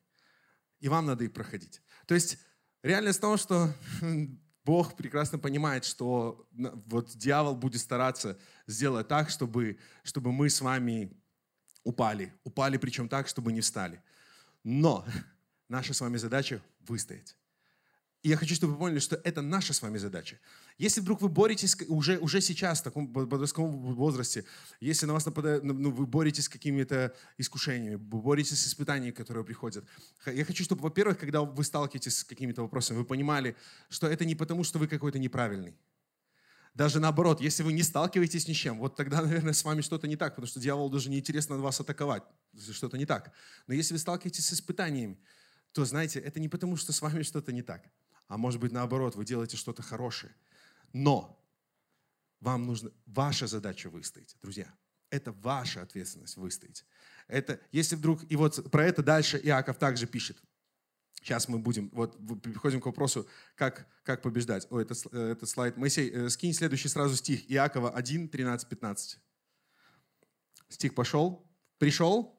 и 0.79 0.89
вам 0.89 1.07
надо 1.07 1.25
их 1.25 1.33
проходить. 1.33 1.83
То 2.07 2.15
есть 2.15 2.39
реальность 2.85 3.19
в 3.19 3.23
том, 3.23 3.37
что 3.37 3.75
Бог 4.67 4.97
прекрасно 4.97 5.39
понимает, 5.39 5.85
что 5.85 6.49
вот 6.51 7.17
дьявол 7.17 7.55
будет 7.55 7.81
стараться 7.81 8.37
сделать 8.67 9.07
так, 9.07 9.31
чтобы, 9.31 9.79
чтобы 10.03 10.33
мы 10.33 10.51
с 10.51 10.61
вами 10.61 11.13
упали. 11.85 12.35
Упали 12.43 12.77
причем 12.77 13.09
так, 13.09 13.29
чтобы 13.29 13.53
не 13.53 13.61
встали. 13.61 14.03
Но 14.65 15.07
наша 15.69 15.95
с 15.95 16.01
вами 16.01 16.17
задача 16.17 16.61
выстоять. 16.81 17.37
И 18.25 18.29
я 18.29 18.37
хочу, 18.37 18.57
чтобы 18.57 18.73
вы 18.73 18.81
поняли, 18.81 18.99
что 18.99 19.15
это 19.15 19.41
наша 19.41 19.73
с 19.73 19.81
вами 19.83 19.99
задача. 19.99 20.41
Если 20.79 21.01
вдруг 21.01 21.23
вы 21.23 21.31
боретесь 21.31 21.75
уже, 21.89 22.19
уже 22.19 22.43
сейчас, 22.43 22.81
в 22.81 22.85
таком 22.85 23.11
подростковом 23.11 23.95
возрасте, 23.95 24.45
если 24.79 25.07
на 25.07 25.15
вас 25.15 25.25
нападают, 25.25 25.65
ну, 25.65 25.91
вы 25.91 26.07
боретесь 26.07 26.45
с 26.45 26.49
какими-то 26.51 27.15
искушениями, 27.39 27.95
вы 27.95 28.21
боретесь 28.21 28.61
с 28.61 28.67
испытаниями, 28.67 29.13
которые 29.13 29.43
приходят, 29.45 29.87
я 30.27 30.45
хочу, 30.45 30.65
чтобы, 30.65 30.83
во-первых, 30.83 31.19
когда 31.19 31.41
вы 31.43 31.65
сталкиваетесь 31.65 32.19
с 32.19 32.25
какими-то 32.25 32.61
вопросами, 32.61 32.99
вы 32.99 33.05
понимали, 33.07 33.57
что 33.89 34.07
это 34.07 34.27
не 34.27 34.35
потому, 34.35 34.65
что 34.65 34.79
вы 34.79 34.87
какой-то 34.87 35.19
неправильный. 35.19 35.75
Даже 36.75 37.01
наоборот, 37.01 37.41
если 37.41 37.63
вы 37.63 37.73
не 37.73 37.83
сталкиваетесь 37.83 38.47
ни 38.47 38.53
с 38.53 38.57
чем, 38.57 38.79
вот 38.79 38.97
тогда, 38.97 39.23
наверное, 39.23 39.55
с 39.55 39.65
вами 39.65 39.81
что-то 39.81 40.07
не 40.07 40.17
так, 40.17 40.35
потому 40.35 40.47
что 40.47 40.61
дьяволу 40.61 40.91
даже 40.91 41.09
не 41.09 41.21
интересно 41.21 41.57
вас 41.57 41.81
атаковать, 41.81 42.23
что-то 42.73 42.99
не 42.99 43.07
так. 43.07 43.33
Но 43.67 43.73
если 43.73 43.95
вы 43.95 43.99
сталкиваетесь 43.99 44.45
с 44.45 44.53
испытаниями, 44.53 45.19
то, 45.73 45.87
знаете, 45.87 46.21
это 46.21 46.39
не 46.39 46.51
потому, 46.51 46.77
что 46.77 46.93
с 46.93 47.01
вами 47.01 47.23
что-то 47.23 47.51
не 47.53 47.63
так 47.63 47.91
а 48.29 48.37
может 48.37 48.61
быть 48.61 48.73
наоборот, 48.73 49.15
вы 49.15 49.25
делаете 49.25 49.57
что-то 49.57 49.83
хорошее. 49.83 50.33
Но 50.93 51.37
вам 52.41 52.67
нужно, 52.67 52.91
ваша 53.07 53.47
задача 53.47 53.91
выстоять, 53.91 54.37
друзья. 54.43 54.73
Это 55.11 55.33
ваша 55.33 55.83
ответственность 55.83 56.37
выстоять. 56.37 56.85
Это, 57.29 57.61
если 57.73 57.97
вдруг, 57.97 58.21
и 58.31 58.37
вот 58.37 58.71
про 58.71 58.85
это 58.85 59.03
дальше 59.03 59.41
Иаков 59.43 59.79
также 59.79 60.07
пишет. 60.07 60.39
Сейчас 61.15 61.49
мы 61.49 61.59
будем, 61.59 61.91
вот 61.93 62.17
переходим 62.41 62.81
к 62.81 62.87
вопросу, 62.87 63.29
как, 63.57 63.89
как 64.05 64.23
побеждать. 64.23 64.67
О, 64.71 64.79
это, 64.79 64.95
э, 65.11 65.33
это 65.33 65.47
слайд. 65.47 65.77
Моисей, 65.77 66.11
э, 66.11 66.29
скинь 66.29 66.53
следующий 66.53 66.89
сразу 66.89 67.17
стих. 67.17 67.51
Иакова 67.51 67.91
1, 67.91 68.29
13, 68.29 68.69
15. 68.69 69.19
Стих 70.69 70.95
пошел. 70.95 71.51
Пришел? 71.79 72.36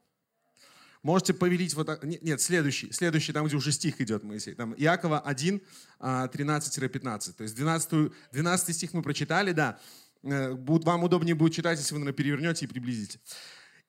Можете 1.03 1.33
повелить 1.33 1.73
вот 1.73 1.87
так. 1.87 2.03
Нет, 2.03 2.41
следующий. 2.41 2.91
Следующий, 2.91 3.33
там, 3.33 3.45
где 3.45 3.55
уже 3.55 3.71
стих 3.71 4.01
идет, 4.01 4.23
Моисей. 4.23 4.55
Там 4.55 4.73
Иакова 4.77 5.19
1, 5.19 5.61
13-15. 5.99 7.29
А, 7.29 7.33
То 7.33 7.43
есть 7.43 7.55
12, 7.55 8.11
12 8.31 8.75
стих 8.75 8.93
мы 8.93 9.01
прочитали, 9.01 9.51
да. 9.51 9.79
Э, 10.23 10.53
вам 10.53 11.03
удобнее 11.03 11.35
будет 11.35 11.53
читать, 11.53 11.79
если 11.79 11.93
вы, 11.93 11.99
наверное, 11.99 12.17
перевернете 12.17 12.65
и 12.65 12.67
приблизите. 12.67 13.19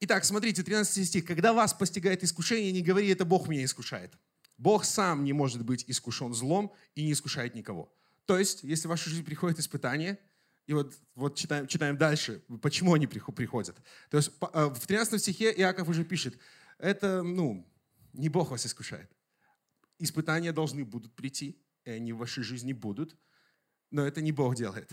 Итак, 0.01 0.25
смотрите, 0.25 0.63
13 0.63 1.07
стих. 1.07 1.25
«Когда 1.25 1.53
вас 1.53 1.75
постигает 1.75 2.23
искушение, 2.23 2.71
не 2.71 2.83
говори, 2.83 3.09
это 3.09 3.25
Бог 3.25 3.49
меня 3.49 3.65
искушает. 3.65 4.13
Бог 4.57 4.85
сам 4.85 5.25
не 5.25 5.33
может 5.33 5.65
быть 5.65 5.85
искушен 5.89 6.35
злом 6.35 6.73
и 6.95 7.05
не 7.05 7.13
искушает 7.13 7.55
никого». 7.55 7.93
То 8.27 8.39
есть, 8.39 8.63
если 8.63 8.87
в 8.87 8.91
вашу 8.91 9.11
жизнь 9.11 9.25
приходит 9.25 9.59
испытание, 9.59 10.19
и 10.69 10.75
вот, 10.75 10.95
вот 11.15 11.35
читаем, 11.35 11.67
читаем 11.67 11.97
дальше, 11.97 12.43
почему 12.61 12.93
они 12.93 13.07
приходят. 13.07 13.75
То 14.11 14.19
есть 14.19 14.31
э, 14.53 14.67
в 14.67 14.87
13 14.87 15.21
стихе 15.21 15.51
Иаков 15.57 15.89
уже 15.89 16.05
пишет, 16.05 16.39
это, 16.79 17.23
ну, 17.23 17.67
не 18.13 18.29
Бог 18.29 18.51
вас 18.51 18.67
искушает. 18.67 19.11
Испытания 19.99 20.53
должны 20.53 20.85
будут 20.85 21.15
прийти, 21.15 21.61
и 21.85 21.91
они 21.91 22.13
в 22.13 22.19
вашей 22.19 22.43
жизни 22.43 22.73
будут, 22.73 23.17
но 23.91 24.07
это 24.07 24.21
не 24.21 24.33
Бог 24.33 24.55
делает. 24.55 24.93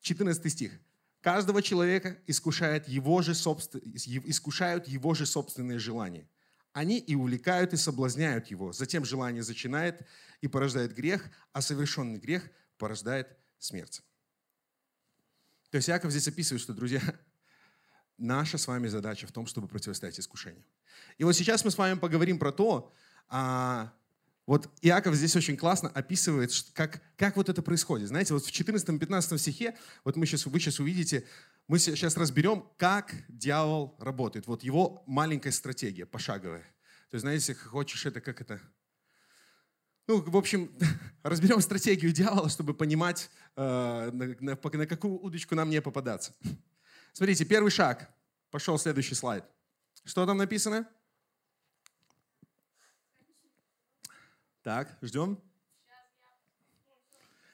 14 0.00 0.52
стих. 0.52 0.72
Каждого 1.20 1.62
человека 1.62 2.18
искушает 2.26 2.88
его 2.88 3.22
же 3.22 3.34
собствен... 3.34 3.80
искушают 3.84 4.88
его 4.88 5.14
же 5.14 5.26
собственные 5.26 5.78
желания. 5.78 6.28
Они 6.72 6.98
и 6.98 7.14
увлекают, 7.14 7.72
и 7.72 7.76
соблазняют 7.76 8.46
его. 8.48 8.72
Затем 8.72 9.04
желание 9.04 9.42
зачинает 9.42 10.06
и 10.40 10.48
порождает 10.48 10.94
грех, 10.94 11.28
а 11.52 11.60
совершенный 11.60 12.18
грех 12.18 12.48
порождает 12.76 13.36
смерть. 13.58 14.02
То 15.70 15.76
есть 15.76 15.88
Яков 15.88 16.12
здесь 16.12 16.28
описывает, 16.28 16.62
что, 16.62 16.72
друзья, 16.72 17.02
наша 18.18 18.58
с 18.58 18.66
вами 18.66 18.88
задача 18.88 19.26
в 19.26 19.32
том, 19.32 19.46
чтобы 19.46 19.68
противостоять 19.68 20.18
искушению. 20.18 20.64
И 21.16 21.24
вот 21.24 21.32
сейчас 21.32 21.64
мы 21.64 21.70
с 21.70 21.78
вами 21.78 21.98
поговорим 21.98 22.38
про 22.38 22.52
то, 22.52 22.92
а, 23.28 23.92
вот 24.46 24.70
Иаков 24.80 25.14
здесь 25.14 25.36
очень 25.36 25.56
классно 25.56 25.90
описывает, 25.90 26.50
как, 26.72 27.02
как 27.16 27.36
вот 27.36 27.48
это 27.48 27.60
происходит. 27.60 28.08
Знаете, 28.08 28.32
вот 28.32 28.44
в 28.44 28.50
14-15 28.50 29.38
стихе, 29.38 29.76
вот 30.04 30.16
мы 30.16 30.24
сейчас, 30.24 30.46
вы 30.46 30.58
сейчас 30.58 30.80
увидите, 30.80 31.26
мы 31.66 31.78
сейчас 31.78 32.16
разберем, 32.16 32.66
как 32.78 33.14
дьявол 33.28 33.94
работает. 33.98 34.46
Вот 34.46 34.62
его 34.62 35.04
маленькая 35.06 35.52
стратегия, 35.52 36.06
пошаговая. 36.06 36.62
То 37.10 37.14
есть, 37.14 37.22
знаете, 37.22 37.52
если 37.52 37.62
хочешь 37.62 38.06
это, 38.06 38.22
как 38.22 38.40
это... 38.40 38.60
Ну, 40.06 40.22
в 40.22 40.36
общем, 40.36 40.72
разберем 41.22 41.60
стратегию 41.60 42.10
дьявола, 42.12 42.48
чтобы 42.48 42.72
понимать, 42.72 43.30
э, 43.54 44.10
на, 44.10 44.34
на, 44.40 44.58
на 44.62 44.86
какую 44.86 45.18
удочку 45.18 45.54
нам 45.54 45.68
не 45.68 45.82
попадаться. 45.82 46.32
Смотрите, 47.12 47.44
первый 47.44 47.70
шаг. 47.70 48.10
Пошел 48.50 48.78
следующий 48.78 49.14
слайд. 49.14 49.44
Что 50.04 50.24
там 50.26 50.38
написано? 50.38 50.88
Так, 54.62 54.98
ждем. 55.02 55.40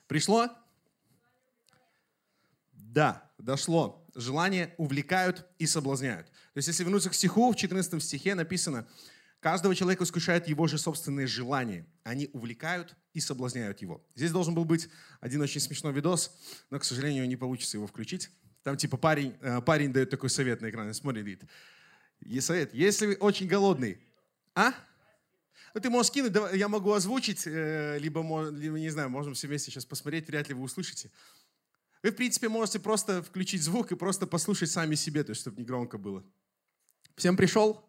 Пришло? 0.06 0.49
Да, 2.73 3.30
дошло. 3.38 4.06
Желания 4.14 4.75
увлекают 4.78 5.46
и 5.58 5.66
соблазняют. 5.66 6.28
То 6.28 6.58
есть, 6.58 6.68
если 6.68 6.84
вернуться 6.84 7.11
к 7.11 7.14
стиху, 7.14 7.50
в 7.50 7.56
14 7.56 8.00
стихе 8.02 8.34
написано, 8.37 8.87
каждого 9.40 9.75
человека 9.75 10.04
искушают 10.04 10.46
его 10.46 10.66
же 10.68 10.78
собственные 10.78 11.26
желания. 11.26 11.87
Они 12.04 12.30
увлекают 12.32 12.96
и 13.12 13.20
соблазняют 13.20 13.82
его. 13.82 14.06
Здесь 14.14 14.30
должен 14.30 14.54
был 14.54 14.64
быть 14.64 14.88
один 15.20 15.40
очень 15.40 15.61
смешной 15.61 15.92
видос, 15.92 16.37
но, 16.70 16.78
к 16.78 16.84
сожалению, 16.84 17.26
не 17.26 17.37
получится 17.37 17.76
его 17.76 17.87
включить. 17.87 18.30
Там 18.64 18.78
типа 18.78 18.97
парень, 18.97 19.37
э, 19.42 19.61
парень 19.61 19.92
дает 19.92 20.09
такой 20.09 20.30
совет 20.30 20.62
на 20.62 20.71
экране, 20.71 20.94
смотрит, 20.94 21.23
говорит, 21.23 21.44
и 22.21 22.40
совет, 22.40 22.73
если 22.73 23.06
вы 23.06 23.14
очень 23.16 23.47
голодный, 23.47 23.99
а? 24.54 24.73
Ну, 25.75 25.80
ты 25.80 25.90
можешь 25.90 26.11
скинуть, 26.11 26.35
я 26.54 26.68
могу 26.68 26.92
озвучить, 26.92 27.47
э, 27.47 27.99
либо, 27.99 28.49
либо, 28.49 28.78
не 28.78 28.88
знаю, 28.88 29.11
можем 29.11 29.35
все 29.35 29.49
вместе 29.49 29.71
сейчас 29.71 29.85
посмотреть, 29.85 30.28
вряд 30.28 30.49
ли 30.49 30.54
вы 30.54 30.62
услышите. 30.62 31.11
Вы, 32.02 32.11
в 32.11 32.16
принципе, 32.16 32.49
можете 32.49 32.80
просто 32.80 33.23
включить 33.23 33.62
звук 33.62 33.92
и 33.92 33.97
просто 33.97 34.26
послушать 34.26 34.71
сами 34.71 34.94
себе, 34.94 35.25
то 35.25 35.30
есть, 35.30 35.42
чтобы 35.42 35.59
не 35.59 35.64
громко 35.64 35.99
было. 35.99 36.25
Всем 37.16 37.37
пришел? 37.37 37.87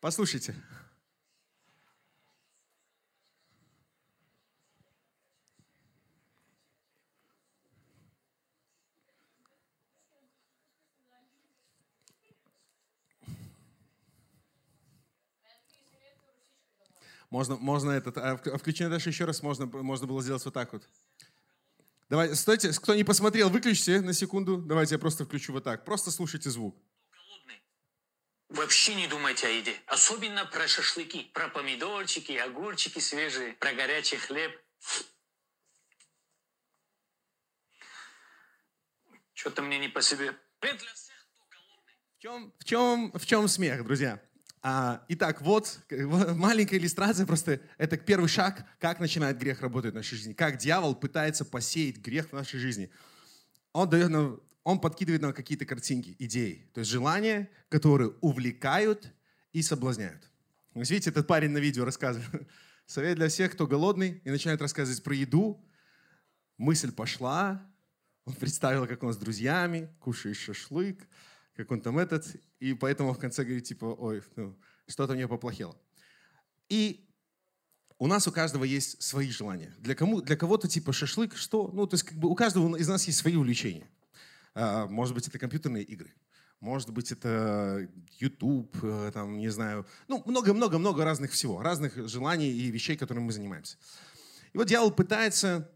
Послушайте. 0.00 0.54
Можно, 17.30 17.56
можно 17.56 17.92
этот, 17.92 18.18
а, 18.18 18.32
а 18.32 18.58
включение 18.58 18.90
дальше 18.90 19.10
еще 19.10 19.24
раз 19.24 19.42
можно, 19.42 19.66
можно 19.66 20.06
было 20.06 20.20
сделать 20.20 20.44
вот 20.44 20.54
так 20.54 20.72
вот. 20.72 20.82
Давай, 22.08 22.34
стойте, 22.34 22.72
кто 22.72 22.94
не 22.96 23.04
посмотрел, 23.04 23.50
выключите 23.50 24.00
на 24.00 24.12
секунду. 24.12 24.56
Давайте 24.58 24.96
я 24.96 24.98
просто 24.98 25.24
включу 25.24 25.52
вот 25.52 25.62
так. 25.62 25.84
Просто 25.84 26.10
слушайте 26.10 26.50
звук. 26.50 26.76
Вообще 28.48 28.96
не 28.96 29.06
думайте 29.06 29.46
о 29.46 29.50
еде. 29.50 29.76
Особенно 29.86 30.44
про 30.44 30.66
шашлыки, 30.66 31.30
про 31.32 31.48
помидорчики, 31.48 32.32
огурчики 32.32 32.98
свежие, 32.98 33.52
про 33.52 33.72
горячий 33.74 34.16
хлеб. 34.16 34.50
Что-то 39.34 39.62
мне 39.62 39.78
не 39.78 39.88
по 39.88 40.02
себе. 40.02 40.36
В 40.60 42.18
чем, 42.18 42.52
в 42.58 42.64
чем, 42.64 43.12
в 43.12 43.24
чем 43.24 43.46
смех, 43.46 43.84
друзья? 43.84 44.20
А, 44.62 45.02
итак, 45.08 45.40
вот 45.40 45.80
маленькая 45.90 46.76
иллюстрация, 46.76 47.24
просто 47.24 47.60
это 47.78 47.96
первый 47.96 48.28
шаг, 48.28 48.66
как 48.78 49.00
начинает 49.00 49.38
грех 49.38 49.62
работать 49.62 49.92
в 49.92 49.96
нашей 49.96 50.16
жизни, 50.16 50.34
как 50.34 50.58
дьявол 50.58 50.94
пытается 50.94 51.46
посеять 51.46 51.96
грех 51.96 52.28
в 52.28 52.32
нашей 52.34 52.60
жизни. 52.60 52.90
Он, 53.72 53.88
дает 53.88 54.10
нам, 54.10 54.40
он 54.62 54.78
подкидывает 54.78 55.22
нам 55.22 55.32
какие-то 55.32 55.64
картинки, 55.64 56.14
идеи, 56.18 56.68
то 56.74 56.80
есть 56.80 56.90
желания, 56.90 57.48
которые 57.70 58.10
увлекают 58.20 59.10
и 59.54 59.62
соблазняют. 59.62 60.30
Видите, 60.74 61.08
этот 61.08 61.26
парень 61.26 61.50
на 61.50 61.58
видео 61.58 61.86
рассказывает. 61.86 62.46
Совет 62.86 63.16
для 63.16 63.28
всех, 63.28 63.52
кто 63.52 63.66
голодный, 63.66 64.20
и 64.24 64.30
начинает 64.30 64.60
рассказывать 64.60 65.02
про 65.02 65.14
еду. 65.14 65.64
Мысль 66.58 66.92
пошла, 66.92 67.66
он 68.26 68.34
представил, 68.34 68.86
как 68.86 69.02
он 69.02 69.14
с 69.14 69.16
друзьями 69.16 69.88
кушает 70.00 70.36
шашлык, 70.36 71.08
как 71.60 71.70
он 71.72 71.80
там 71.82 71.98
этот, 71.98 72.36
и 72.58 72.72
поэтому 72.72 73.12
в 73.12 73.18
конце 73.18 73.44
говорит, 73.44 73.64
типа, 73.64 73.84
ой, 73.84 74.22
ну, 74.36 74.56
что-то 74.86 75.12
мне 75.12 75.28
поплохело. 75.28 75.76
И 76.70 77.06
у 77.98 78.06
нас 78.06 78.26
у 78.26 78.32
каждого 78.32 78.64
есть 78.64 79.02
свои 79.02 79.30
желания. 79.30 79.74
Для, 79.78 79.94
кому, 79.94 80.22
для 80.22 80.36
кого-то 80.36 80.68
типа 80.68 80.94
шашлык, 80.94 81.36
что? 81.36 81.70
Ну, 81.72 81.86
то 81.86 81.94
есть 81.94 82.04
как 82.04 82.16
бы 82.18 82.30
у 82.30 82.34
каждого 82.34 82.76
из 82.76 82.88
нас 82.88 83.06
есть 83.06 83.18
свои 83.18 83.36
увлечения. 83.36 83.86
А, 84.54 84.86
может 84.86 85.14
быть, 85.14 85.28
это 85.28 85.38
компьютерные 85.38 85.84
игры. 85.84 86.14
Может 86.60 86.90
быть, 86.90 87.12
это 87.12 87.86
YouTube, 88.18 88.74
э, 88.82 89.10
там, 89.12 89.36
не 89.36 89.50
знаю. 89.50 89.86
Ну, 90.08 90.22
много-много-много 90.24 91.04
разных 91.04 91.32
всего, 91.32 91.60
разных 91.60 92.08
желаний 92.08 92.50
и 92.50 92.70
вещей, 92.70 92.96
которыми 92.96 93.24
мы 93.24 93.32
занимаемся. 93.32 93.76
И 94.54 94.58
вот 94.58 94.66
дьявол 94.66 94.92
пытается 94.92 95.70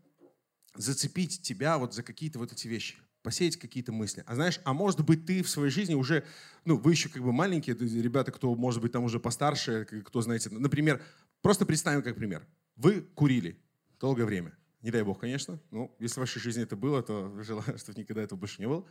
зацепить 0.74 1.42
тебя 1.42 1.76
вот 1.76 1.94
за 1.94 2.02
какие-то 2.02 2.38
вот 2.38 2.52
эти 2.52 2.68
вещи, 2.68 2.96
посеять 3.24 3.56
какие-то 3.56 3.90
мысли. 3.90 4.22
А 4.26 4.34
знаешь, 4.34 4.60
а 4.64 4.74
может 4.74 5.00
быть 5.00 5.24
ты 5.24 5.42
в 5.42 5.48
своей 5.48 5.70
жизни 5.70 5.94
уже, 5.94 6.24
ну, 6.66 6.76
вы 6.76 6.92
еще 6.92 7.08
как 7.08 7.22
бы 7.22 7.32
маленькие, 7.32 7.74
ребята, 7.74 8.30
кто, 8.30 8.54
может 8.54 8.82
быть, 8.82 8.92
там 8.92 9.02
уже 9.02 9.18
постарше, 9.18 9.86
кто, 10.04 10.20
знаете, 10.20 10.50
например, 10.50 11.02
просто 11.40 11.64
представим 11.64 12.02
как 12.02 12.16
пример. 12.16 12.46
Вы 12.76 13.00
курили 13.00 13.58
долгое 13.98 14.26
время. 14.26 14.56
Не 14.82 14.90
дай 14.90 15.02
бог, 15.02 15.18
конечно. 15.18 15.58
Ну, 15.70 15.96
если 15.98 16.16
в 16.16 16.18
вашей 16.18 16.38
жизни 16.38 16.62
это 16.62 16.76
было, 16.76 17.02
то 17.02 17.42
желаю, 17.42 17.78
чтобы 17.78 17.98
никогда 17.98 18.22
этого 18.22 18.38
больше 18.38 18.60
не 18.60 18.68
было. 18.68 18.86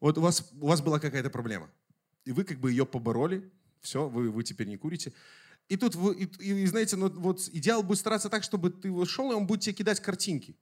Вот 0.00 0.18
у 0.18 0.20
вас, 0.20 0.50
у 0.60 0.66
вас 0.66 0.82
была 0.82 0.98
какая-то 0.98 1.30
проблема. 1.30 1.70
И 2.24 2.32
вы 2.32 2.42
как 2.42 2.58
бы 2.58 2.72
ее 2.72 2.84
побороли. 2.84 3.48
Все, 3.80 4.08
вы, 4.08 4.30
вы 4.30 4.42
теперь 4.42 4.66
не 4.66 4.76
курите. 4.76 5.12
И 5.68 5.76
тут 5.76 5.94
вы, 5.94 6.14
и, 6.14 6.24
и, 6.24 6.66
знаете, 6.66 6.96
ну, 6.96 7.08
вот 7.08 7.48
идеал 7.52 7.84
будет 7.84 7.98
стараться 7.98 8.28
так, 8.28 8.42
чтобы 8.42 8.70
ты 8.70 8.90
вот 8.90 9.08
шел, 9.08 9.30
и 9.30 9.34
он 9.34 9.46
будет 9.46 9.60
тебе 9.60 9.74
кидать 9.74 10.00
картинки 10.00 10.56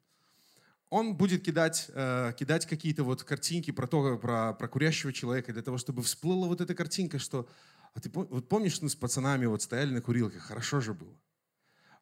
он 0.93 1.15
будет 1.17 1.43
кидать, 1.43 1.87
э, 1.95 2.35
кидать 2.39 2.67
какие-то 2.67 3.03
вот 3.03 3.25
картинки 3.25 3.71
про 3.71 3.87
то, 3.87 4.19
про, 4.19 4.53
про 4.53 4.69
курящего 4.69 5.11
человека, 5.11 5.51
для 5.51 5.63
того, 5.63 5.79
чтобы 5.79 6.03
всплыла 6.03 6.47
вот 6.49 6.61
эта 6.61 6.75
картинка, 6.75 7.19
что 7.19 7.49
а 7.95 8.01
ты 8.01 8.11
вот 8.13 8.47
помнишь, 8.47 8.83
мы 8.83 8.91
с 8.91 8.95
пацанами 8.95 9.47
вот 9.47 9.63
стояли 9.63 9.95
на 9.95 10.03
курилке, 10.03 10.39
хорошо 10.39 10.81
же 10.81 10.93
было. 10.93 11.17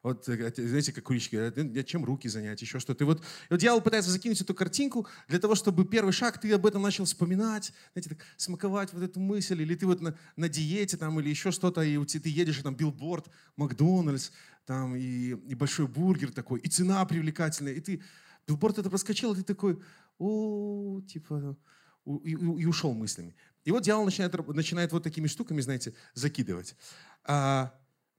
Вот, 0.03 0.27
э, 0.27 0.53
знаете, 0.57 0.91
как 0.91 1.05
курильщики 1.05 1.37
говорят, 1.37 1.87
чем 1.87 2.03
руки 2.03 2.27
занять, 2.27 2.61
еще 2.61 2.79
что-то. 2.79 3.05
И 3.05 3.07
вот, 3.07 3.21
и 3.21 3.51
вот 3.51 3.61
дьявол 3.61 3.79
пытается 3.79 4.11
закинуть 4.11 4.41
эту 4.41 4.53
картинку 4.53 5.07
для 5.29 5.39
того, 5.39 5.55
чтобы 5.55 5.85
первый 5.85 6.11
шаг 6.11 6.41
ты 6.41 6.51
об 6.51 6.65
этом 6.65 6.81
начал 6.81 7.05
вспоминать, 7.05 7.71
знаете, 7.93 8.09
так 8.09 8.25
смаковать 8.35 8.91
вот 8.91 9.03
эту 9.03 9.21
мысль, 9.21 9.61
или 9.61 9.73
ты 9.75 9.85
вот 9.85 10.01
на, 10.01 10.17
на 10.35 10.49
диете 10.49 10.97
там, 10.97 11.17
или 11.21 11.29
еще 11.29 11.51
что-то, 11.51 11.81
и 11.81 12.05
тебя, 12.05 12.23
ты 12.23 12.29
едешь, 12.29 12.59
и 12.59 12.61
там 12.61 12.75
билборд, 12.75 13.29
Макдональдс, 13.55 14.31
там, 14.65 14.97
и, 14.97 15.29
и 15.29 15.55
большой 15.55 15.87
бургер 15.87 16.33
такой, 16.33 16.59
и 16.59 16.67
цена 16.67 17.05
привлекательная, 17.05 17.73
и 17.73 17.79
ты 17.79 18.01
Билборд 18.47 18.79
это 18.79 18.89
проскочил, 18.89 19.33
и 19.33 19.37
ты 19.37 19.43
такой, 19.43 19.81
о, 20.17 21.01
типа, 21.01 21.57
и, 22.05 22.31
и, 22.31 22.33
и 22.33 22.65
ушел 22.65 22.93
мыслями. 22.93 23.35
И 23.63 23.71
вот 23.71 23.83
дьявол 23.83 24.05
начинает, 24.05 24.47
начинает 24.47 24.91
вот 24.91 25.03
такими 25.03 25.27
штуками, 25.27 25.61
знаете, 25.61 25.93
закидывать. 26.13 26.75
А, 27.23 27.73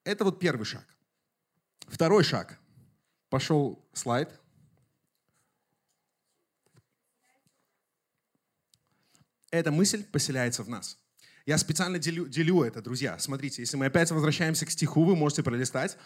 это 0.05 0.25
вот 0.25 0.39
первый 0.39 0.65
шаг. 0.65 0.87
Второй 1.89 2.25
шаг. 2.25 2.59
Пошел 3.29 3.85
слайд. 3.93 4.31
Эта 9.51 9.71
мысль 9.71 10.05
поселяется 10.05 10.63
в 10.63 10.69
нас. 10.69 10.99
Я 11.45 11.59
специально 11.59 11.99
делю, 11.99 12.29
делю 12.29 12.63
это, 12.63 12.81
друзья. 12.81 13.19
Смотрите, 13.19 13.63
если 13.63 13.77
мы 13.77 13.87
опять 13.87 14.11
возвращаемся 14.11 14.65
к 14.65 14.71
стиху, 14.71 15.05
вы 15.05 15.17
можете 15.17 15.43
пролистать. 15.43 15.99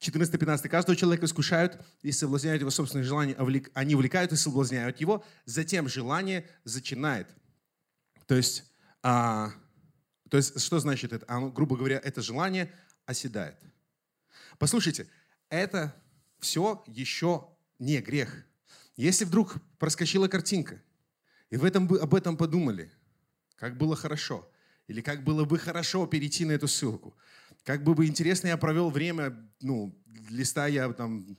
14-15. 0.00 0.68
Каждого 0.68 0.96
человека 0.96 1.26
искушают 1.26 1.78
и 2.02 2.10
соблазняют 2.10 2.60
его 2.60 2.70
собственные 2.70 3.04
желания, 3.04 3.36
они 3.74 3.94
увлекают 3.94 4.32
и 4.32 4.36
соблазняют 4.36 4.98
его, 5.00 5.24
затем 5.44 5.88
желание 5.88 6.48
зачинает. 6.64 7.28
То 8.26 8.34
есть, 8.34 8.64
а, 9.02 9.52
то 10.30 10.38
есть 10.38 10.60
что 10.60 10.78
значит 10.78 11.12
это? 11.12 11.26
Оно, 11.28 11.50
грубо 11.50 11.76
говоря, 11.76 12.00
это 12.02 12.22
желание 12.22 12.72
оседает. 13.04 13.56
Послушайте, 14.58 15.06
это 15.50 15.94
все 16.38 16.82
еще 16.86 17.48
не 17.78 18.00
грех. 18.00 18.44
Если 18.96 19.24
вдруг 19.24 19.56
проскочила 19.78 20.28
картинка, 20.28 20.80
и 21.50 21.56
в 21.56 21.64
этом, 21.64 21.92
об 21.94 22.14
этом 22.14 22.36
подумали, 22.36 22.90
как 23.56 23.76
было 23.76 23.96
хорошо, 23.96 24.50
или 24.86 25.02
как 25.02 25.24
было 25.24 25.44
бы 25.44 25.58
хорошо 25.58 26.06
перейти 26.06 26.44
на 26.44 26.52
эту 26.52 26.68
ссылку, 26.68 27.14
как 27.64 27.84
бы 27.84 27.94
бы 27.94 28.06
интересно 28.06 28.48
я 28.48 28.56
провел 28.56 28.90
время, 28.90 29.36
ну, 29.60 29.98
листая 30.28 30.92
там 30.92 31.36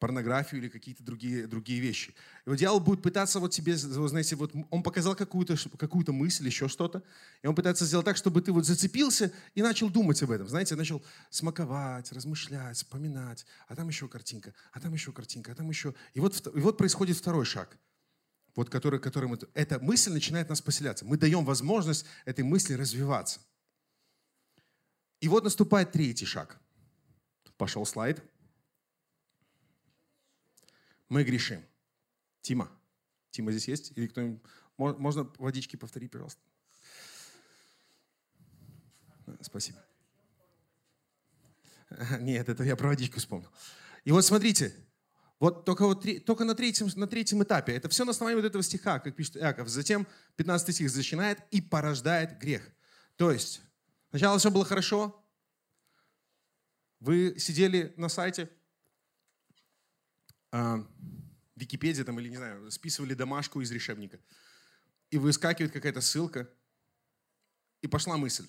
порнографию 0.00 0.62
или 0.62 0.68
какие-то 0.68 1.04
другие, 1.04 1.46
другие 1.46 1.78
вещи. 1.78 2.14
И 2.46 2.48
вот 2.48 2.56
дьявол 2.56 2.80
будет 2.80 3.02
пытаться 3.02 3.38
вот 3.38 3.52
тебе, 3.52 3.76
знаете, 3.76 4.34
вот 4.34 4.52
он 4.70 4.82
показал 4.82 5.14
какую-то 5.14 5.56
какую 5.76 6.10
мысль, 6.12 6.46
еще 6.46 6.66
что-то, 6.68 7.04
и 7.42 7.46
он 7.46 7.54
пытается 7.54 7.84
сделать 7.84 8.06
так, 8.06 8.16
чтобы 8.16 8.40
ты 8.40 8.50
вот 8.50 8.64
зацепился 8.64 9.30
и 9.54 9.62
начал 9.62 9.90
думать 9.90 10.22
об 10.22 10.30
этом. 10.30 10.48
Знаете, 10.48 10.74
начал 10.74 11.04
смаковать, 11.28 12.10
размышлять, 12.12 12.78
вспоминать, 12.78 13.46
а 13.68 13.76
там 13.76 13.88
еще 13.88 14.08
картинка, 14.08 14.54
а 14.72 14.80
там 14.80 14.94
еще 14.94 15.12
картинка, 15.12 15.52
а 15.52 15.54
там 15.54 15.68
еще... 15.68 15.94
И 16.14 16.20
вот, 16.20 16.46
и 16.46 16.60
вот 16.60 16.78
происходит 16.78 17.18
второй 17.18 17.44
шаг, 17.44 17.78
вот 18.56 18.70
который, 18.70 19.00
которым 19.00 19.34
это, 19.34 19.48
эта 19.52 19.78
мысль 19.78 20.12
начинает 20.12 20.48
нас 20.48 20.62
поселяться. 20.62 21.04
Мы 21.04 21.18
даем 21.18 21.44
возможность 21.44 22.06
этой 22.24 22.42
мысли 22.42 22.72
развиваться. 22.72 23.40
И 25.20 25.28
вот 25.28 25.44
наступает 25.44 25.92
третий 25.92 26.26
шаг. 26.26 26.58
Пошел 27.56 27.84
слайд. 27.84 28.22
Мы 31.08 31.24
грешим. 31.24 31.62
Тима. 32.40 32.70
Тима 33.30 33.52
здесь 33.52 33.68
есть? 33.68 33.92
Или 33.96 34.06
кто-нибудь? 34.06 34.40
Можно 34.76 35.30
водички 35.38 35.76
повторить, 35.76 36.10
пожалуйста? 36.10 36.40
Спасибо. 39.42 39.78
Нет, 42.20 42.48
это 42.48 42.64
я 42.64 42.76
про 42.76 42.88
водичку 42.88 43.18
вспомнил. 43.18 43.50
И 44.04 44.12
вот 44.12 44.24
смотрите, 44.24 44.74
вот 45.38 45.64
только, 45.64 45.84
вот, 45.84 46.06
только 46.24 46.44
на, 46.44 46.54
третьем, 46.54 46.88
на 46.96 47.06
третьем 47.06 47.42
этапе, 47.42 47.72
это 47.72 47.88
все 47.88 48.04
на 48.04 48.12
основании 48.12 48.40
вот 48.40 48.46
этого 48.46 48.62
стиха, 48.62 48.98
как 49.00 49.16
пишет 49.16 49.36
Иаков. 49.36 49.68
Затем 49.68 50.06
15 50.36 50.74
стих 50.74 50.94
начинает 50.94 51.40
и 51.50 51.60
порождает 51.60 52.38
грех. 52.38 52.62
То 53.16 53.30
есть 53.30 53.60
Сначала 54.10 54.38
все 54.38 54.50
было 54.50 54.64
хорошо. 54.64 55.24
Вы 56.98 57.38
сидели 57.38 57.94
на 57.96 58.08
сайте 58.08 58.50
э, 60.52 60.84
Википедия 61.54 62.04
там, 62.04 62.18
или, 62.20 62.28
не 62.28 62.36
знаю, 62.36 62.70
списывали 62.70 63.14
домашку 63.14 63.60
из 63.60 63.70
решебника. 63.70 64.20
И 65.10 65.18
выскакивает 65.18 65.72
какая-то 65.72 66.00
ссылка. 66.00 66.50
И 67.82 67.86
пошла 67.86 68.16
мысль. 68.16 68.46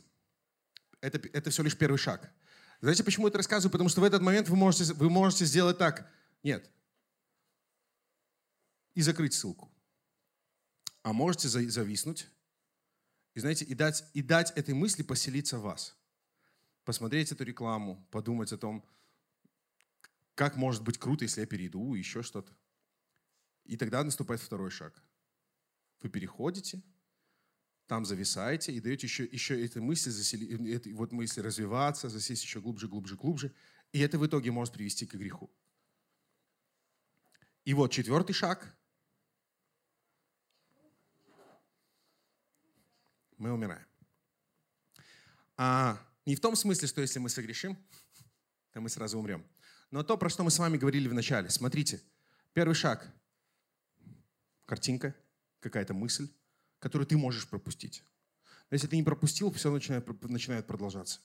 Это, 1.00 1.20
это 1.30 1.50
все 1.52 1.64
лишь 1.64 1.78
первый 1.78 1.98
шаг. 1.98 2.32
Знаете, 2.82 3.04
почему 3.04 3.28
я 3.28 3.30
это 3.30 3.38
рассказываю? 3.38 3.72
Потому 3.72 3.90
что 3.90 4.02
в 4.02 4.04
этот 4.04 4.22
момент 4.22 4.50
вы 4.50 4.56
можете, 4.56 4.94
вы 4.94 5.10
можете 5.10 5.46
сделать 5.46 5.78
так. 5.78 6.12
Нет. 6.44 6.70
И 8.96 9.02
закрыть 9.02 9.34
ссылку. 9.34 9.72
А 11.04 11.14
можете 11.14 11.48
зависнуть 11.48 12.28
и, 13.34 13.40
знаете, 13.40 13.66
и 13.66 13.74
дать, 13.74 14.04
и 14.14 14.22
дать 14.22 14.52
этой 14.52 14.74
мысли 14.74 15.04
поселиться 15.04 15.58
в 15.58 15.64
вас. 15.64 15.96
Посмотреть 16.84 17.32
эту 17.32 17.44
рекламу, 17.44 18.06
подумать 18.12 18.52
о 18.52 18.58
том, 18.58 18.86
как 20.36 20.56
может 20.56 20.84
быть 20.84 20.98
круто, 20.98 21.26
если 21.26 21.42
я 21.42 21.48
перейду, 21.48 21.94
еще 21.94 22.24
что-то. 22.24 22.52
И 23.66 23.78
тогда 23.78 24.04
наступает 24.04 24.42
второй 24.42 24.72
шаг. 24.72 25.02
Вы 26.02 26.10
переходите, 26.10 26.82
там 27.86 28.06
зависаете 28.06 28.74
и 28.74 28.80
даете 28.80 29.06
еще, 29.06 29.26
еще 29.26 29.64
этой 29.64 29.82
мысли, 29.82 30.10
засели, 30.10 30.74
этой 30.74 30.94
вот 30.94 31.12
мысли 31.12 31.42
развиваться, 31.42 32.10
засесть 32.10 32.44
еще 32.44 32.60
глубже, 32.60 32.88
глубже, 32.88 33.16
глубже. 33.16 33.54
И 33.92 34.00
это 34.00 34.18
в 34.18 34.26
итоге 34.26 34.52
может 34.52 34.74
привести 34.74 35.06
к 35.06 35.14
греху. 35.14 35.52
И 37.66 37.74
вот 37.74 37.92
четвертый 37.92 38.34
шаг 38.34 38.76
мы 43.42 43.52
умираем. 43.52 43.86
А, 45.58 46.00
не 46.28 46.36
в 46.36 46.40
том 46.40 46.56
смысле, 46.56 46.88
что 46.88 47.02
если 47.02 47.18
мы 47.18 47.28
согрешим, 47.28 47.76
то 48.72 48.82
мы 48.82 48.88
сразу 48.88 49.18
умрем. 49.18 49.44
Но 49.90 50.04
то, 50.04 50.16
про 50.16 50.30
что 50.30 50.44
мы 50.44 50.52
с 50.52 50.60
вами 50.60 50.78
говорили 50.78 51.08
в 51.08 51.14
начале. 51.14 51.50
Смотрите, 51.50 52.02
первый 52.54 52.76
шаг. 52.76 53.12
Картинка, 54.66 55.16
какая-то 55.60 55.96
мысль, 55.96 56.30
которую 56.78 57.08
ты 57.08 57.18
можешь 57.18 57.50
пропустить. 57.50 58.04
Но 58.70 58.76
если 58.76 58.88
ты 58.88 58.96
не 58.96 59.04
пропустил, 59.04 59.52
все 59.52 59.72
начинает, 59.72 60.08
начинает 60.30 60.68
продолжаться. 60.68 61.20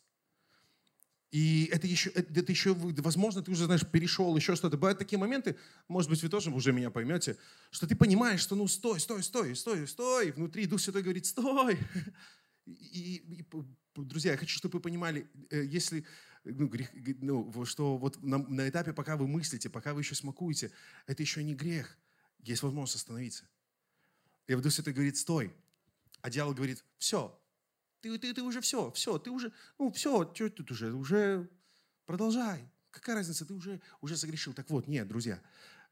И 1.36 1.66
это 1.70 1.86
еще, 1.86 2.08
это 2.08 2.50
еще, 2.50 2.72
возможно, 2.72 3.42
ты 3.42 3.50
уже, 3.50 3.66
знаешь, 3.66 3.86
перешел, 3.86 4.34
еще 4.38 4.56
что-то. 4.56 4.78
Бывают 4.78 4.98
такие 4.98 5.18
моменты, 5.18 5.54
может 5.86 6.08
быть, 6.08 6.22
вы 6.22 6.30
тоже 6.30 6.50
уже 6.50 6.72
меня 6.72 6.90
поймете, 6.90 7.36
что 7.70 7.86
ты 7.86 7.94
понимаешь, 7.94 8.40
что 8.40 8.56
ну 8.56 8.66
стой, 8.66 8.98
стой, 9.00 9.22
стой, 9.22 9.54
стой, 9.54 9.86
стой. 9.86 10.30
Внутри 10.30 10.64
Дух 10.64 10.80
Святой 10.80 11.02
говорит, 11.02 11.26
стой. 11.26 11.78
И, 12.64 13.16
и, 13.28 13.44
друзья, 13.94 14.32
я 14.32 14.38
хочу, 14.38 14.56
чтобы 14.56 14.78
вы 14.78 14.80
понимали, 14.80 15.30
э, 15.50 15.62
если, 15.66 16.06
ну, 16.42 16.68
грех, 16.68 16.88
ну, 17.20 17.64
что 17.66 17.98
вот 17.98 18.20
на, 18.22 18.38
на 18.38 18.66
этапе, 18.66 18.94
пока 18.94 19.18
вы 19.18 19.28
мыслите, 19.28 19.68
пока 19.68 19.92
вы 19.92 20.00
еще 20.00 20.14
смакуете, 20.14 20.72
это 21.06 21.22
еще 21.22 21.44
не 21.44 21.54
грех. 21.54 21.98
Есть 22.40 22.62
возможность 22.62 22.96
остановиться. 22.96 23.44
И 24.46 24.54
Дух 24.54 24.72
Святой 24.72 24.94
говорит, 24.94 25.18
стой. 25.18 25.54
А 26.22 26.30
дьявол 26.30 26.54
говорит, 26.54 26.82
все, 26.96 27.38
ты, 28.00 28.18
ты, 28.18 28.34
ты 28.34 28.42
уже 28.42 28.60
все, 28.60 28.90
все, 28.92 29.18
ты 29.18 29.30
уже, 29.30 29.52
ну 29.78 29.90
все, 29.92 30.32
что 30.34 30.50
тут 30.50 30.70
уже, 30.70 30.92
уже 30.92 31.48
продолжай. 32.04 32.70
Какая 32.90 33.16
разница, 33.16 33.44
ты 33.44 33.52
уже, 33.52 33.80
уже 34.00 34.16
согрешил. 34.16 34.54
Так 34.54 34.70
вот, 34.70 34.88
нет, 34.88 35.06
друзья, 35.08 35.42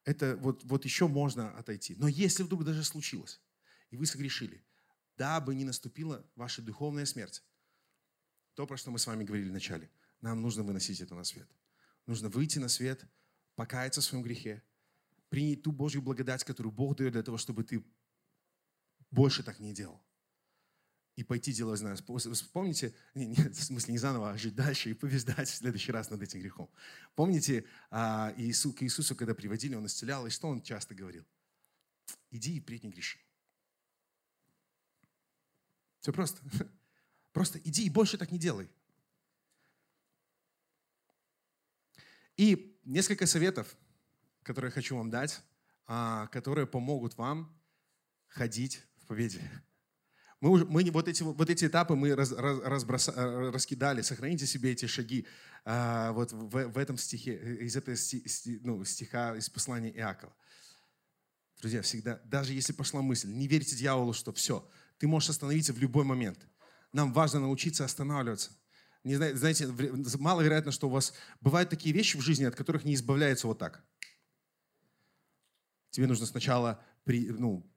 это 0.05 0.37
вот, 0.37 0.65
вот 0.65 0.85
еще 0.85 1.09
можно 1.09 1.57
отойти. 1.59 1.95
Но 1.97 2.09
если 2.09 2.43
вдруг 2.43 2.65
даже 2.65 2.85
случилось, 2.85 3.41
и 3.91 3.97
вы 3.97 4.07
согрешили, 4.07 4.65
дабы 5.17 5.55
не 5.55 5.65
наступила 5.65 6.25
ваша 6.35 6.63
духовная 6.63 7.07
смерть, 7.07 7.43
то, 8.55 8.67
про 8.67 8.77
что 8.77 8.91
мы 8.91 8.99
с 8.99 9.07
вами 9.07 9.25
говорили 9.25 9.49
в 9.49 9.53
начале, 9.53 9.91
нам 10.21 10.41
нужно 10.41 10.63
выносить 10.63 11.01
это 11.01 11.15
на 11.15 11.25
свет. 11.25 11.49
Нужно 12.07 12.29
выйти 12.29 12.59
на 12.59 12.69
свет, 12.69 13.05
покаяться 13.57 14.01
в 14.01 14.05
своем 14.05 14.23
грехе, 14.23 14.63
принять 15.29 15.63
ту 15.63 15.73
Божью 15.73 16.03
благодать, 16.03 16.45
которую 16.45 16.73
Бог 16.73 16.97
дает 16.97 17.13
для 17.13 17.23
того, 17.23 17.39
чтобы 17.39 17.65
ты 17.65 17.85
больше 19.11 19.43
так 19.43 19.59
не 19.59 19.73
делал. 19.73 20.04
И 21.17 21.23
пойти 21.23 21.53
делать 21.53 21.79
знаю. 21.79 21.97
Вспомните, 21.97 22.95
не, 23.15 23.27
не, 23.27 23.35
в 23.35 23.55
смысле 23.55 23.93
не 23.93 23.99
заново, 23.99 24.33
а 24.33 24.39
жить 24.39 24.55
дальше 24.55 24.91
и 24.91 24.95
побеждать 24.95 25.49
в 25.49 25.55
следующий 25.55 25.93
раз 25.93 26.11
над 26.11 26.23
этим 26.23 26.41
грехом. 26.41 26.69
Помните, 27.15 27.65
а, 27.91 28.35
Иисус, 28.37 28.75
к 28.75 28.83
Иисусу, 28.83 29.15
когда 29.15 29.35
приводили, 29.35 29.75
Он 29.75 29.87
исцелял, 29.87 30.27
и 30.27 30.31
что 30.31 30.49
Он 30.49 30.61
часто 30.61 30.95
говорил? 30.95 31.25
Иди 32.31 32.57
и 32.57 32.61
впредь 32.61 32.83
не 32.83 32.91
греши. 32.91 33.19
Все 36.01 36.13
просто. 36.13 36.43
Просто 37.33 37.59
иди 37.59 37.85
и 37.85 37.91
больше 37.91 38.17
так 38.17 38.31
не 38.31 38.39
делай. 38.39 38.71
И 42.37 42.79
несколько 42.85 43.27
советов, 43.27 43.77
которые 44.45 44.69
я 44.69 44.73
хочу 44.73 44.97
вам 44.97 45.11
дать, 45.11 45.43
а, 45.87 46.29
которые 46.29 46.67
помогут 46.67 47.17
вам 47.17 47.53
ходить 48.29 48.83
в 48.99 49.07
победе. 49.07 49.41
Мы, 50.41 50.51
уже, 50.51 50.65
мы 50.67 50.85
вот, 50.91 51.09
эти, 51.09 51.23
вот 51.23 51.49
эти 51.49 51.67
этапы 51.67 51.95
мы 51.95 52.15
раз, 52.15 52.33
раз, 52.33 52.59
разброса, 52.63 53.13
раскидали. 53.53 54.03
Сохраните 54.03 54.47
себе 54.47 54.73
эти 54.73 54.87
шаги 54.87 55.27
а, 55.65 56.13
вот 56.13 56.33
в, 56.33 56.69
в 56.69 56.79
этом 56.79 56.99
стихе, 56.99 57.35
из 57.61 57.77
этого 57.77 57.97
сти, 57.97 58.61
ну, 58.63 58.85
стиха 58.85 59.37
из 59.37 59.49
послания 59.49 59.91
Иакова. 59.91 60.35
Друзья, 61.61 61.81
всегда, 61.83 62.21
даже 62.25 62.53
если 62.53 62.73
пошла 62.73 63.01
мысль, 63.01 63.29
не 63.29 63.47
верьте 63.47 63.75
дьяволу, 63.75 64.13
что 64.13 64.33
все, 64.33 64.69
ты 64.99 65.07
можешь 65.07 65.31
остановиться 65.31 65.73
в 65.73 65.79
любой 65.79 66.05
момент. 66.05 66.39
Нам 66.93 67.13
важно 67.13 67.41
научиться 67.41 67.85
останавливаться. 67.85 68.51
Не, 69.03 69.17
знаете, 69.17 69.67
маловероятно, 70.19 70.73
что 70.73 70.89
у 70.89 70.91
вас 70.91 71.15
бывают 71.41 71.71
такие 71.71 71.95
вещи 71.95 72.17
в 72.17 72.21
жизни, 72.21 72.45
от 72.45 72.55
которых 72.55 72.85
не 72.85 72.95
избавляются 72.95 73.47
вот 73.47 73.59
так. 73.59 73.83
Тебе 75.91 76.07
нужно 76.07 76.27
сначала 76.27 76.83
при, 77.05 77.29
ну, 77.29 77.71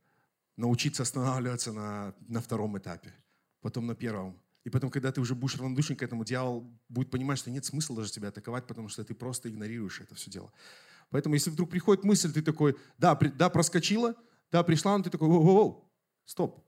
научиться 0.57 1.03
останавливаться 1.03 1.71
на, 1.71 2.13
на 2.27 2.41
втором 2.41 2.77
этапе, 2.77 3.13
потом 3.61 3.87
на 3.87 3.95
первом. 3.95 4.37
И 4.65 4.69
потом, 4.69 4.89
когда 4.89 5.11
ты 5.13 5.21
уже 5.21 5.33
будешь 5.33 5.55
равнодушен 5.55 5.95
к 5.95 6.03
этому, 6.03 6.25
дьявол 6.25 6.69
будет 6.89 7.09
понимать, 7.09 7.39
что 7.39 7.49
нет 7.49 7.63
смысла 7.63 7.95
даже 7.95 8.11
тебя 8.11 8.29
атаковать, 8.29 8.67
потому 8.67 8.89
что 8.89 9.05
ты 9.05 9.13
просто 9.13 9.49
игнорируешь 9.49 10.01
это 10.01 10.15
все 10.15 10.29
дело. 10.29 10.51
Поэтому, 11.09 11.35
если 11.35 11.49
вдруг 11.49 11.69
приходит 11.69 12.03
мысль, 12.03 12.33
ты 12.33 12.41
такой, 12.41 12.75
да, 12.97 13.15
при, 13.15 13.29
да, 13.29 13.49
проскочила, 13.49 14.13
да, 14.51 14.63
пришла, 14.63 14.97
но 14.97 15.03
ты 15.05 15.09
такой, 15.09 15.29
воу-воу, 15.29 15.85
стоп, 16.25 16.67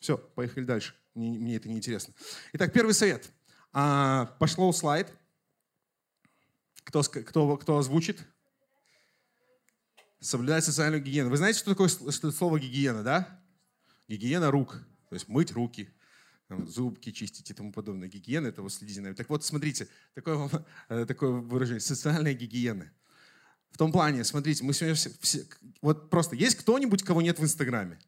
все, 0.00 0.18
поехали 0.18 0.64
дальше. 0.64 0.96
Мне, 1.14 1.38
мне 1.38 1.56
это 1.56 1.68
не 1.68 1.76
интересно. 1.76 2.12
Итак, 2.54 2.72
первый 2.72 2.92
совет. 2.92 3.30
А, 3.72 4.26
пошло 4.40 4.72
слайд. 4.72 5.12
Кто, 6.82 7.02
кто, 7.02 7.56
кто 7.56 7.78
озвучит? 7.78 8.26
Соблюдать 10.22 10.64
социальную 10.64 11.02
гигиену. 11.02 11.30
Вы 11.30 11.36
знаете, 11.36 11.58
что 11.58 11.70
такое 11.70 11.88
слово 11.88 12.60
гигиена, 12.60 13.02
да? 13.02 13.40
Гигиена 14.06 14.52
рук. 14.52 14.80
То 15.08 15.14
есть 15.14 15.26
мыть 15.26 15.50
руки, 15.50 15.92
зубки 16.48 17.10
чистить 17.10 17.50
и 17.50 17.54
тому 17.54 17.72
подобное. 17.72 18.08
Гигиена– 18.08 18.46
это 18.48 18.62
вот 18.62 18.72
следите 18.72 19.02
за 19.02 19.14
Так 19.14 19.28
вот, 19.28 19.44
смотрите, 19.44 19.88
такое, 20.14 20.48
э, 20.88 21.06
такое 21.06 21.30
выражение– 21.30 21.80
социальная 21.80 22.34
гигиена. 22.34 22.90
В 23.72 23.78
том 23.78 23.90
плане, 23.90 24.22
смотрите, 24.22 24.62
мы 24.62 24.74
сегодня 24.74 24.94
все, 24.94 25.10
все 25.20 25.44
вот 25.80 26.08
просто, 26.08 26.36
есть 26.36 26.56
кто-нибудь, 26.56 27.02
кого 27.02 27.20
нет 27.20 27.40
в 27.40 27.42
Инстаграме? 27.42 27.98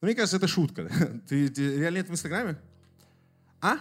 Ну, 0.00 0.08
мне 0.08 0.14
кажется, 0.14 0.38
это 0.38 0.48
шутка. 0.48 0.90
Ты, 1.28 1.48
ты 1.48 1.78
реально 1.78 1.98
нет 1.98 2.08
в 2.08 2.12
Инстаграме? 2.12 2.58
А? 3.60 3.78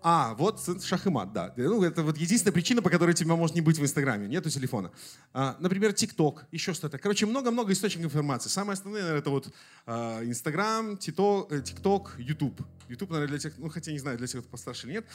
А, 0.00 0.34
вот 0.34 0.60
шах 0.84 1.06
и 1.06 1.10
мат, 1.10 1.32
да. 1.32 1.52
Ну, 1.56 1.82
это 1.82 2.02
вот 2.02 2.16
единственная 2.16 2.52
причина, 2.52 2.82
по 2.82 2.90
которой 2.90 3.14
тебя 3.14 3.34
может 3.34 3.56
не 3.56 3.60
быть 3.60 3.78
в 3.78 3.82
Инстаграме. 3.82 4.28
Нету 4.28 4.48
телефона. 4.48 4.92
А, 5.32 5.56
например, 5.58 5.92
ТикТок, 5.92 6.46
еще 6.52 6.72
что-то. 6.72 6.98
Короче, 6.98 7.26
много-много 7.26 7.72
источников 7.72 8.12
информации. 8.12 8.48
Самое 8.48 8.74
основное, 8.74 9.00
наверное, 9.00 9.20
это 9.20 9.30
вот 9.30 9.52
а, 9.86 10.22
Инстаграм, 10.24 10.94
э, 10.94 10.96
ТикТок, 10.98 12.14
Ютуб. 12.18 12.60
Ютуб, 12.88 13.10
наверное, 13.10 13.38
для 13.38 13.38
тех, 13.38 13.58
ну, 13.58 13.68
хотя 13.68 13.90
не 13.90 13.98
знаю, 13.98 14.18
для 14.18 14.28
тех, 14.28 14.40
кто 14.40 14.50
постарше 14.50 14.86
или 14.86 14.94
нет. 14.94 15.06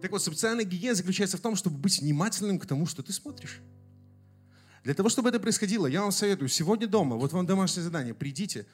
Так 0.00 0.12
вот, 0.12 0.22
социальная 0.22 0.64
гигиена 0.64 0.94
заключается 0.94 1.36
в 1.36 1.40
том, 1.40 1.56
чтобы 1.56 1.76
быть 1.78 2.00
внимательным 2.00 2.60
к 2.60 2.66
тому, 2.66 2.86
что 2.86 3.02
ты 3.02 3.12
смотришь. 3.12 3.60
Для 4.84 4.94
того, 4.94 5.08
чтобы 5.08 5.28
это 5.30 5.40
происходило, 5.40 5.86
я 5.86 6.02
вам 6.02 6.12
советую, 6.12 6.48
сегодня 6.48 6.86
дома, 6.86 7.16
вот 7.16 7.32
вам 7.32 7.44
домашнее 7.44 7.82
задание, 7.82 8.14
придите, 8.14 8.66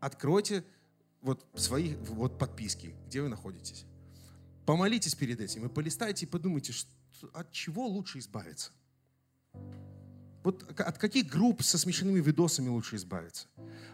откройте 0.00 0.64
вот 1.20 1.44
свои 1.54 1.94
вот 2.08 2.38
подписки, 2.38 2.94
где 3.06 3.20
вы 3.20 3.28
находитесь. 3.28 3.84
Помолитесь 4.70 5.16
перед 5.16 5.40
этим 5.40 5.66
и 5.66 5.68
полистайте 5.68 6.26
и 6.26 6.28
подумайте, 6.28 6.72
что, 6.72 6.88
от 7.34 7.50
чего 7.50 7.88
лучше 7.88 8.20
избавиться. 8.20 8.70
Вот 10.44 10.62
от 10.78 10.96
каких 10.96 11.26
групп 11.26 11.60
со 11.64 11.76
смешанными 11.76 12.20
видосами 12.20 12.68
лучше 12.68 12.94
избавиться? 12.94 13.48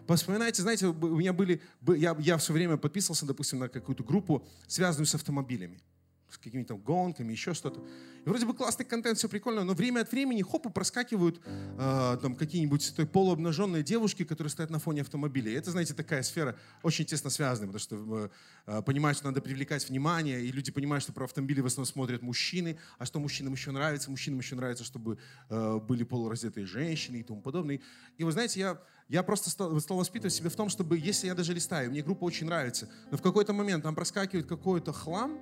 Вспоминайте, 0.07 0.61
знаете, 0.61 0.89
у 0.89 1.17
меня 1.17 1.33
были, 1.33 1.63
я, 1.97 2.15
я 2.19 2.37
все 2.37 2.53
время 2.53 2.77
подписывался, 2.77 3.25
допустим, 3.25 3.59
на 3.59 3.71
какую-то 3.71 4.05
группу, 4.05 4.47
связанную 4.67 5.07
с 5.07 5.15
автомобилями 5.15 5.81
с 6.29 6.39
какими-то 6.39 6.77
гонками, 6.77 7.33
еще 7.33 7.55
что-то. 7.55 7.85
И 8.25 8.29
вроде 8.29 8.45
бы 8.45 8.55
классный 8.55 8.85
контент, 8.85 9.19
все 9.19 9.29
прикольно, 9.29 9.63
но 9.63 9.75
время 9.75 10.01
от 10.01 10.11
времени, 10.11 10.43
хоп, 10.43 10.67
и 10.67 10.71
проскакивают 10.71 11.41
э, 11.47 12.19
там 12.21 12.35
какие-нибудь 12.35 12.95
полуобнаженные 13.13 13.85
девушки, 13.85 14.25
которые 14.25 14.51
стоят 14.51 14.71
на 14.71 14.81
фоне 14.81 15.03
автомобиля. 15.03 15.53
И 15.53 15.55
это, 15.55 15.71
знаете, 15.71 15.95
такая 15.95 16.23
сфера 16.25 16.59
очень 16.83 17.05
тесно 17.05 17.31
связанная, 17.31 17.73
потому 17.73 17.81
что 17.81 18.31
э, 18.67 18.83
понимают, 18.83 19.19
что 19.19 19.29
надо 19.29 19.41
привлекать 19.41 19.89
внимание, 19.89 20.45
и 20.45 20.51
люди 20.51 20.73
понимают, 20.73 21.05
что 21.05 21.13
про 21.13 21.25
автомобили 21.25 21.61
в 21.61 21.67
основном 21.67 21.87
смотрят 21.87 22.23
мужчины, 22.23 22.79
а 22.99 23.07
что 23.07 23.21
мужчинам 23.21 23.53
еще 23.53 23.71
нравится? 23.71 24.11
Мужчинам 24.11 24.41
еще 24.41 24.57
нравится, 24.57 24.83
чтобы 24.83 25.19
э, 25.49 25.79
были 25.79 26.03
полураздетые 26.03 26.67
женщины 26.67 27.19
и 27.19 27.23
тому 27.23 27.41
подобное. 27.41 27.81
И 28.19 28.25
вы 28.25 28.33
знаете, 28.33 28.59
я, 28.59 28.83
я 29.09 29.23
просто 29.23 29.51
стал, 29.51 29.79
стал 29.81 29.99
воспитывать 29.99 30.35
себя 30.35 30.51
в 30.51 30.57
том, 30.57 30.69
чтобы, 30.69 30.99
если 30.99 31.29
я 31.29 31.35
даже 31.37 31.55
листаю, 31.55 31.91
мне 31.91 32.03
группа 32.03 32.25
очень 32.25 32.47
нравится, 32.47 32.89
но 33.13 33.17
в 33.17 33.23
какой-то 33.23 33.53
момент 33.53 33.85
там 33.85 33.95
проскакивает 33.95 34.47
какой-то 34.49 34.93
хлам, 34.93 35.41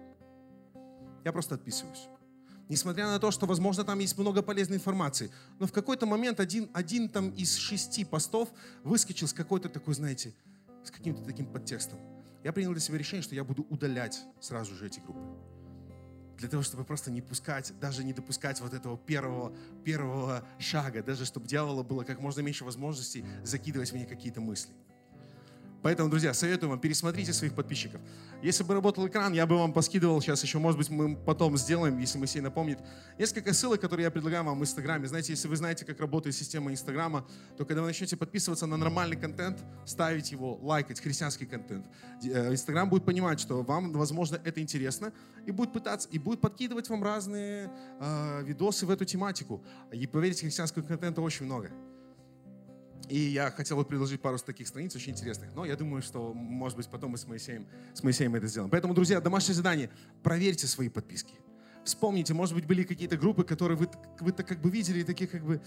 я 1.25 1.33
просто 1.33 1.55
отписываюсь. 1.55 2.09
Несмотря 2.69 3.07
на 3.07 3.19
то, 3.19 3.31
что, 3.31 3.47
возможно, 3.47 3.85
там 3.85 3.99
есть 3.99 4.17
много 4.17 4.43
полезной 4.43 4.77
информации. 4.77 5.31
Но 5.59 5.67
в 5.67 5.73
какой-то 5.73 6.07
момент 6.07 6.41
один, 6.41 6.71
один 6.73 7.09
там 7.09 7.31
из 7.31 7.57
шести 7.57 8.05
постов 8.05 8.51
выскочил 8.83 9.27
с 9.29 9.33
какой-то 9.33 9.69
такой, 9.69 9.95
знаете, 9.95 10.33
с 10.83 10.91
каким-то 10.91 11.23
таким 11.23 11.47
подтекстом. 11.47 11.99
Я 12.43 12.53
принял 12.53 12.73
для 12.73 12.81
себя 12.81 12.99
решение, 12.99 13.23
что 13.23 13.35
я 13.35 13.45
буду 13.45 13.67
удалять 13.69 14.23
сразу 14.41 14.75
же 14.75 14.87
эти 14.87 15.01
группы. 15.01 15.21
Для 16.39 16.49
того, 16.49 16.63
чтобы 16.63 16.85
просто 16.85 17.11
не 17.11 17.23
пускать, 17.23 17.73
даже 17.81 18.03
не 18.03 18.13
допускать 18.13 18.61
вот 18.61 18.75
этого 18.75 18.99
первого, 18.99 19.55
первого 19.85 20.47
шага, 20.59 21.03
даже 21.03 21.27
чтобы 21.27 21.47
дьявола 21.47 21.83
было 21.83 22.03
как 22.03 22.21
можно 22.21 22.41
меньше 22.41 22.65
возможностей 22.65 23.25
закидывать 23.45 23.93
мне 23.93 24.05
какие-то 24.05 24.41
мысли. 24.41 24.73
Поэтому, 25.85 26.09
друзья, 26.09 26.33
советую 26.33 26.71
вам, 26.71 26.81
пересмотрите 26.81 27.35
своих 27.35 27.53
подписчиков. 27.53 28.01
Если 28.41 28.65
бы 28.65 28.73
работал 28.73 29.07
экран, 29.07 29.35
я 29.35 29.47
бы 29.47 29.59
вам 29.59 29.75
поскидывал 29.75 30.19
сейчас 30.23 30.43
еще, 30.43 30.59
может 30.59 30.79
быть, 30.79 30.89
мы 30.89 31.15
потом 31.15 31.59
сделаем, 31.59 31.99
если 31.99 32.17
Моисей 32.17 32.41
напомнит, 32.41 32.79
несколько 33.19 33.53
ссылок, 33.53 33.83
которые 33.83 34.05
я 34.05 34.11
предлагаю 34.11 34.45
вам 34.45 34.59
в 34.59 34.63
Инстаграме. 34.63 35.07
Знаете, 35.07 35.35
если 35.35 35.47
вы 35.47 35.57
знаете, 35.57 35.85
как 35.85 36.01
работает 36.01 36.35
система 36.35 36.73
Инстаграма, 36.73 37.27
то 37.59 37.67
когда 37.67 37.83
вы 37.83 37.89
начнете 37.89 38.17
подписываться 38.17 38.65
на 38.65 38.79
нормальный 38.79 39.17
контент, 39.17 39.59
ставить 39.85 40.33
его, 40.33 40.59
лайкать, 40.63 41.01
христианский 41.01 41.45
контент, 41.45 41.85
э, 42.23 42.53
Инстаграм 42.53 42.89
будет 42.89 43.05
понимать, 43.05 43.39
что 43.39 43.63
вам, 43.63 43.93
возможно, 43.93 44.41
это 44.43 44.63
интересно, 44.63 45.13
и 45.45 45.51
будет 45.51 45.75
пытаться, 45.75 46.09
и 46.11 46.19
будет 46.19 46.41
подкидывать 46.41 46.89
вам 46.89 47.05
разные 47.05 47.71
э, 48.01 48.43
видосы 48.43 48.87
в 48.87 48.91
эту 48.91 49.05
тематику. 49.05 49.63
И 49.93 50.07
поверьте, 50.07 50.47
христианского 50.47 50.83
контента 50.83 51.21
очень 51.21 51.45
много. 51.45 51.71
И 53.09 53.19
я 53.19 53.51
хотел 53.51 53.77
бы 53.77 53.85
предложить 53.85 54.21
пару 54.21 54.39
таких 54.39 54.67
страниц 54.67 54.95
очень 54.97 55.13
интересных. 55.13 55.55
Но 55.55 55.65
я 55.65 55.77
думаю, 55.77 56.03
что, 56.03 56.33
может 56.33 56.77
быть, 56.77 56.89
потом 56.89 57.13
мы 57.13 57.19
с 57.19 57.27
Моисеем, 57.27 57.67
с 57.93 58.03
Моисеем 58.03 58.35
это 58.35 58.47
сделаем. 58.47 58.71
Поэтому, 58.71 58.95
друзья, 58.95 59.21
домашнее 59.21 59.55
задание. 59.55 59.91
Проверьте 60.23 60.67
свои 60.67 60.89
подписки. 60.89 61.35
Вспомните, 61.85 62.33
может 62.33 62.55
быть, 62.55 62.67
были 62.67 62.83
какие-то 62.83 63.17
группы, 63.17 63.45
которые 63.45 63.77
вы, 63.77 63.91
вы 64.21 64.33
так 64.33 64.49
как 64.49 64.61
бы 64.61 64.71
видели, 64.71 65.01
и 65.01 65.05
такие 65.05 65.29
как 65.29 65.45
бы... 65.45 65.61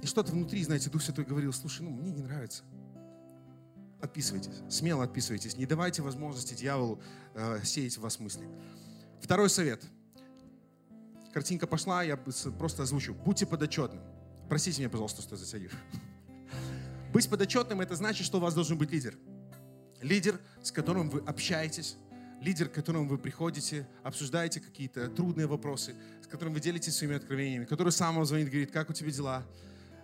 И 0.00 0.06
что-то 0.06 0.32
внутри, 0.32 0.64
знаете, 0.64 0.90
Дух 0.90 1.02
Святой 1.02 1.24
говорил, 1.24 1.52
слушай, 1.52 1.82
ну, 1.82 1.90
мне 1.90 2.10
не 2.10 2.22
нравится. 2.22 2.64
Отписывайтесь, 4.00 4.50
смело 4.68 5.04
отписывайтесь. 5.04 5.56
Не 5.56 5.66
давайте 5.66 6.02
возможности 6.02 6.54
дьяволу 6.54 7.00
э, 7.34 7.60
сеять 7.62 7.98
в 7.98 8.00
вас 8.00 8.18
мысли. 8.18 8.48
Второй 9.20 9.50
совет. 9.50 9.84
Картинка 11.32 11.66
пошла, 11.66 12.02
я 12.02 12.16
просто 12.16 12.82
озвучу. 12.82 13.14
Будьте 13.14 13.46
подотчетным. 13.46 14.02
Простите 14.50 14.80
меня, 14.80 14.90
пожалуйста, 14.90 15.22
что 15.22 15.36
я 15.36 15.38
затягиваю. 15.38 15.78
Быть 17.12 17.30
подотчетным– 17.30 17.80
это 17.82 17.94
значит, 17.94 18.26
что 18.26 18.38
у 18.38 18.40
вас 18.40 18.52
должен 18.52 18.76
быть 18.76 18.90
лидер. 18.90 19.16
Лидер, 20.02 20.40
с 20.60 20.72
которым 20.72 21.08
вы 21.08 21.20
общаетесь, 21.20 21.96
лидер, 22.40 22.68
к 22.68 22.72
которому 22.72 23.08
вы 23.08 23.16
приходите, 23.16 23.86
обсуждаете 24.02 24.58
какие-то 24.58 25.06
трудные 25.06 25.46
вопросы, 25.46 25.94
с 26.20 26.26
которым 26.26 26.52
вы 26.52 26.58
делитесь 26.58 26.96
своими 26.96 27.14
откровениями, 27.14 27.64
который 27.64 27.92
сам 27.92 28.16
вам 28.16 28.24
звонит, 28.24 28.48
говорит, 28.48 28.72
как 28.72 28.90
у 28.90 28.92
тебя 28.92 29.12
дела, 29.12 29.46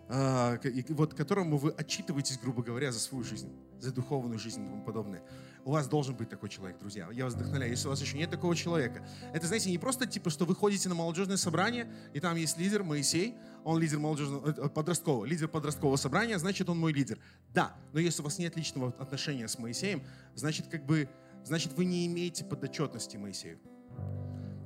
а, 0.08 0.54
и 0.62 0.92
вот 0.92 1.14
которому 1.14 1.58
вы 1.58 1.72
отчитываетесь, 1.72 2.38
грубо 2.38 2.62
говоря, 2.62 2.92
за 2.92 3.00
свою 3.00 3.24
жизнь, 3.24 3.50
за 3.80 3.90
духовную 3.90 4.38
жизнь 4.38 4.62
и 4.62 4.68
тому 4.68 4.84
подобное. 4.84 5.24
У 5.64 5.72
вас 5.72 5.88
должен 5.88 6.14
быть 6.14 6.28
такой 6.28 6.48
человек, 6.48 6.78
друзья. 6.78 7.08
Я 7.10 7.24
вас 7.24 7.34
вдохновляю. 7.34 7.72
Если 7.72 7.88
у 7.88 7.90
вас 7.90 8.00
еще 8.00 8.16
нет 8.16 8.30
такого 8.30 8.54
человека, 8.54 9.04
это, 9.34 9.48
знаете, 9.48 9.70
не 9.70 9.78
просто 9.78 10.06
типа, 10.06 10.30
что 10.30 10.44
вы 10.44 10.54
ходите 10.54 10.88
на 10.88 10.94
молодежное 10.94 11.36
собрание, 11.36 11.92
и 12.14 12.20
там 12.20 12.36
есть 12.36 12.56
лидер 12.56 12.84
Моисей, 12.84 13.34
он 13.66 13.80
лидер 13.80 13.98
молодежного, 13.98 14.48
э, 14.48 14.68
подросткового, 14.68 15.24
лидер 15.24 15.48
подросткового 15.48 15.96
собрания, 15.96 16.38
значит, 16.38 16.68
он 16.68 16.78
мой 16.78 16.92
лидер. 16.92 17.18
Да, 17.52 17.76
но 17.92 17.98
если 17.98 18.22
у 18.22 18.24
вас 18.24 18.38
нет 18.38 18.56
личного 18.56 18.94
отношения 18.98 19.48
с 19.48 19.58
Моисеем, 19.58 20.04
значит, 20.36 20.68
как 20.68 20.86
бы, 20.86 21.08
значит, 21.44 21.72
вы 21.72 21.84
не 21.84 22.06
имеете 22.06 22.44
подотчетности 22.44 23.16
Моисею 23.16 23.58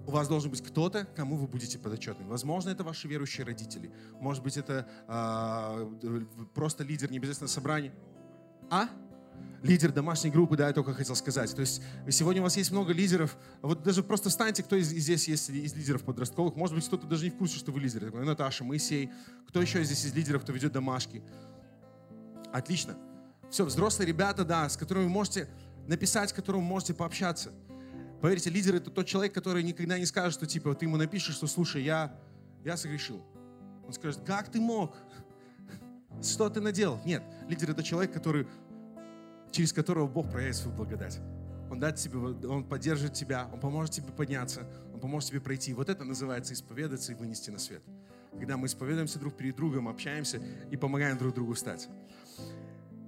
у 0.07 0.13
вас 0.13 0.27
должен 0.27 0.51
быть 0.51 0.61
кто-то, 0.61 1.07
кому 1.15 1.37
вы 1.37 1.47
будете 1.47 1.79
подотчетны. 1.79 2.27
Возможно, 2.27 2.71
это 2.71 2.83
ваши 2.83 3.07
верующие 3.07 3.47
родители. 3.47 3.93
Может 4.21 4.43
быть, 4.43 4.57
это 4.57 4.89
э, 5.07 6.25
просто 6.53 6.83
лидер, 6.83 7.13
не 7.13 7.19
обязательно 7.19 7.49
собрания. 7.49 7.93
А? 8.71 8.89
Лидер 9.63 9.93
домашней 9.93 10.31
группы, 10.31 10.57
да, 10.57 10.69
я 10.69 10.73
только 10.73 10.95
хотел 10.95 11.15
сказать. 11.15 11.55
То 11.55 11.61
есть 11.61 11.83
сегодня 12.09 12.41
у 12.41 12.45
вас 12.45 12.57
есть 12.57 12.71
много 12.71 12.93
лидеров. 12.93 13.37
Вот 13.61 13.83
даже 13.83 14.03
просто 14.03 14.31
встаньте, 14.31 14.63
кто 14.63 14.77
из, 14.77 14.89
здесь 14.89 15.29
есть 15.29 15.51
из 15.51 15.75
лидеров 15.75 16.03
подростковых. 16.03 16.57
Может 16.57 16.75
быть, 16.75 16.87
кто-то 16.87 17.07
даже 17.07 17.25
не 17.25 17.31
в 17.31 17.37
курсе, 17.37 17.59
что 17.59 17.71
вы 17.71 17.81
лидер. 17.81 18.13
Наташа, 18.13 18.65
Моисей. 18.65 19.11
Кто 19.49 19.61
еще 19.61 19.85
здесь 19.85 20.05
из 20.07 20.15
лидеров, 20.15 20.43
кто 20.43 20.53
ведет 20.53 20.73
домашки? 20.73 21.23
Отлично. 22.53 22.97
Все, 23.51 23.65
взрослые 23.65 24.07
ребята, 24.07 24.45
да, 24.45 24.69
с 24.69 24.77
которыми 24.77 25.05
вы 25.05 25.11
можете 25.11 25.49
написать, 25.87 26.31
с 26.31 26.33
которыми 26.33 26.63
вы 26.63 26.69
можете 26.69 26.95
пообщаться. 26.95 27.53
Поверьте, 28.21 28.51
лидер 28.51 28.75
это 28.75 28.91
тот 28.91 29.07
человек, 29.07 29.33
который 29.35 29.63
никогда 29.63 29.99
не 29.99 30.07
скажет, 30.07 30.35
что 30.35 30.47
типа 30.47 30.75
ты 30.75 30.85
ему 30.85 30.97
напишешь, 30.97 31.35
что 31.35 31.47
слушай, 31.47 31.83
я, 31.83 32.15
я 32.65 32.77
согрешил. 32.77 33.23
Он 33.87 33.93
скажет, 33.93 34.21
как 34.25 34.51
ты 34.51 34.61
мог? 34.61 34.95
Что 36.23 36.51
ты 36.51 36.61
наделал? 36.61 37.01
Нет, 37.05 37.23
лидер 37.49 37.71
это 37.71 37.83
человек, 37.83 38.13
который, 38.13 38.47
через 39.51 39.73
которого 39.73 40.07
Бог 40.07 40.31
проявит 40.31 40.57
свою 40.57 40.77
благодать. 40.77 41.21
Он 41.71 41.79
даст 41.79 41.99
тебе, 41.99 42.19
он 42.19 42.65
поддержит 42.65 43.15
тебя, 43.15 43.49
он 43.53 43.61
поможет 43.61 43.95
тебе 43.95 44.09
подняться, 44.13 44.67
он 44.93 45.01
поможет 45.01 45.31
тебе 45.31 45.41
пройти. 45.41 45.73
Вот 45.73 45.89
это 45.89 46.05
называется 46.05 46.53
исповедаться 46.53 47.13
и 47.13 47.15
вынести 47.15 47.51
на 47.51 47.59
свет. 47.59 47.83
Когда 48.33 48.57
мы 48.57 48.67
исповедуемся 48.67 49.19
друг 49.19 49.37
перед 49.37 49.57
другом, 49.57 49.89
общаемся 49.89 50.41
и 50.71 50.77
помогаем 50.77 51.17
друг 51.19 51.35
другу 51.35 51.55
встать. 51.55 51.89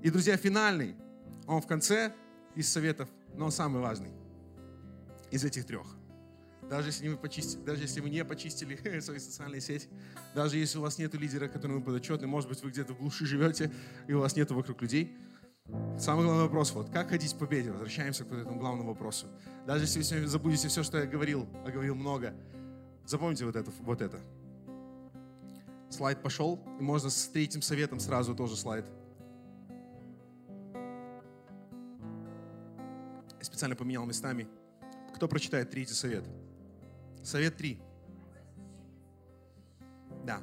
И, 0.03 0.11
друзья, 0.11 0.37
финальный, 0.37 0.97
он 1.47 1.61
в 1.61 1.67
конце 1.67 2.13
из 2.55 2.69
советов, 2.69 3.09
но 3.35 3.47
он 3.47 3.53
самый 3.53 3.81
важный 3.81 4.11
из 5.31 5.45
этих 5.45 5.65
трех. 5.65 5.87
Даже 6.69 6.89
если, 6.89 7.09
вы 7.09 7.17
почистили, 7.17 7.63
даже 7.65 7.83
если 7.83 8.01
вы 8.01 8.11
не 8.11 8.25
почистили 8.25 9.01
свои 9.01 9.19
социальные 9.19 9.61
сети, 9.61 9.89
даже 10.35 10.57
если 10.57 10.79
у 10.79 10.83
вас 10.83 10.99
нет 10.99 11.15
лидера, 11.15 11.49
которому 11.49 11.81
вы 11.81 11.85
подотчетны, 11.85 12.27
может 12.27 12.49
быть, 12.49 12.63
вы 12.63 12.71
где-то 12.71 12.95
в 12.95 12.99
глуши 12.99 13.27
живете, 13.27 13.73
и 14.07 14.13
у 14.13 14.21
вас 14.21 14.37
нет 14.37 14.51
вокруг 14.51 14.81
людей, 14.83 15.17
Самый 15.99 16.25
главный 16.25 16.45
вопрос, 16.45 16.73
вот, 16.73 16.91
как 16.91 17.11
ходить 17.11 17.35
к 17.35 17.39
победе? 17.39 17.71
Возвращаемся 17.71 18.25
к 18.25 18.33
этому 18.33 18.59
главному 18.59 18.89
вопросу. 18.89 19.27
Даже 19.67 19.85
если 19.85 19.99
вы 19.99 20.05
сегодня 20.05 20.27
забудете 20.27 20.69
все, 20.69 20.83
что 20.83 20.99
я 20.99 21.07
говорил, 21.07 21.47
а 21.65 21.71
говорил 21.71 21.95
много, 21.95 22.35
запомните 23.07 23.45
вот 23.45 23.57
это. 23.57 23.71
Вот 23.81 24.03
это. 24.03 24.19
Слайд 25.91 26.23
пошел, 26.23 26.59
и 26.81 26.83
можно 26.83 27.11
с 27.11 27.29
третьим 27.29 27.63
советом 27.63 28.01
сразу 28.01 28.35
тоже 28.35 28.57
слайд. 28.57 28.85
Я 33.39 33.45
специально 33.45 33.77
поменял 33.77 34.05
местами. 34.07 34.49
Кто 35.15 35.29
прочитает 35.29 35.71
третий 35.71 35.95
совет? 35.95 36.25
Совет 37.23 37.57
три. 37.57 37.79
Да. 40.25 40.41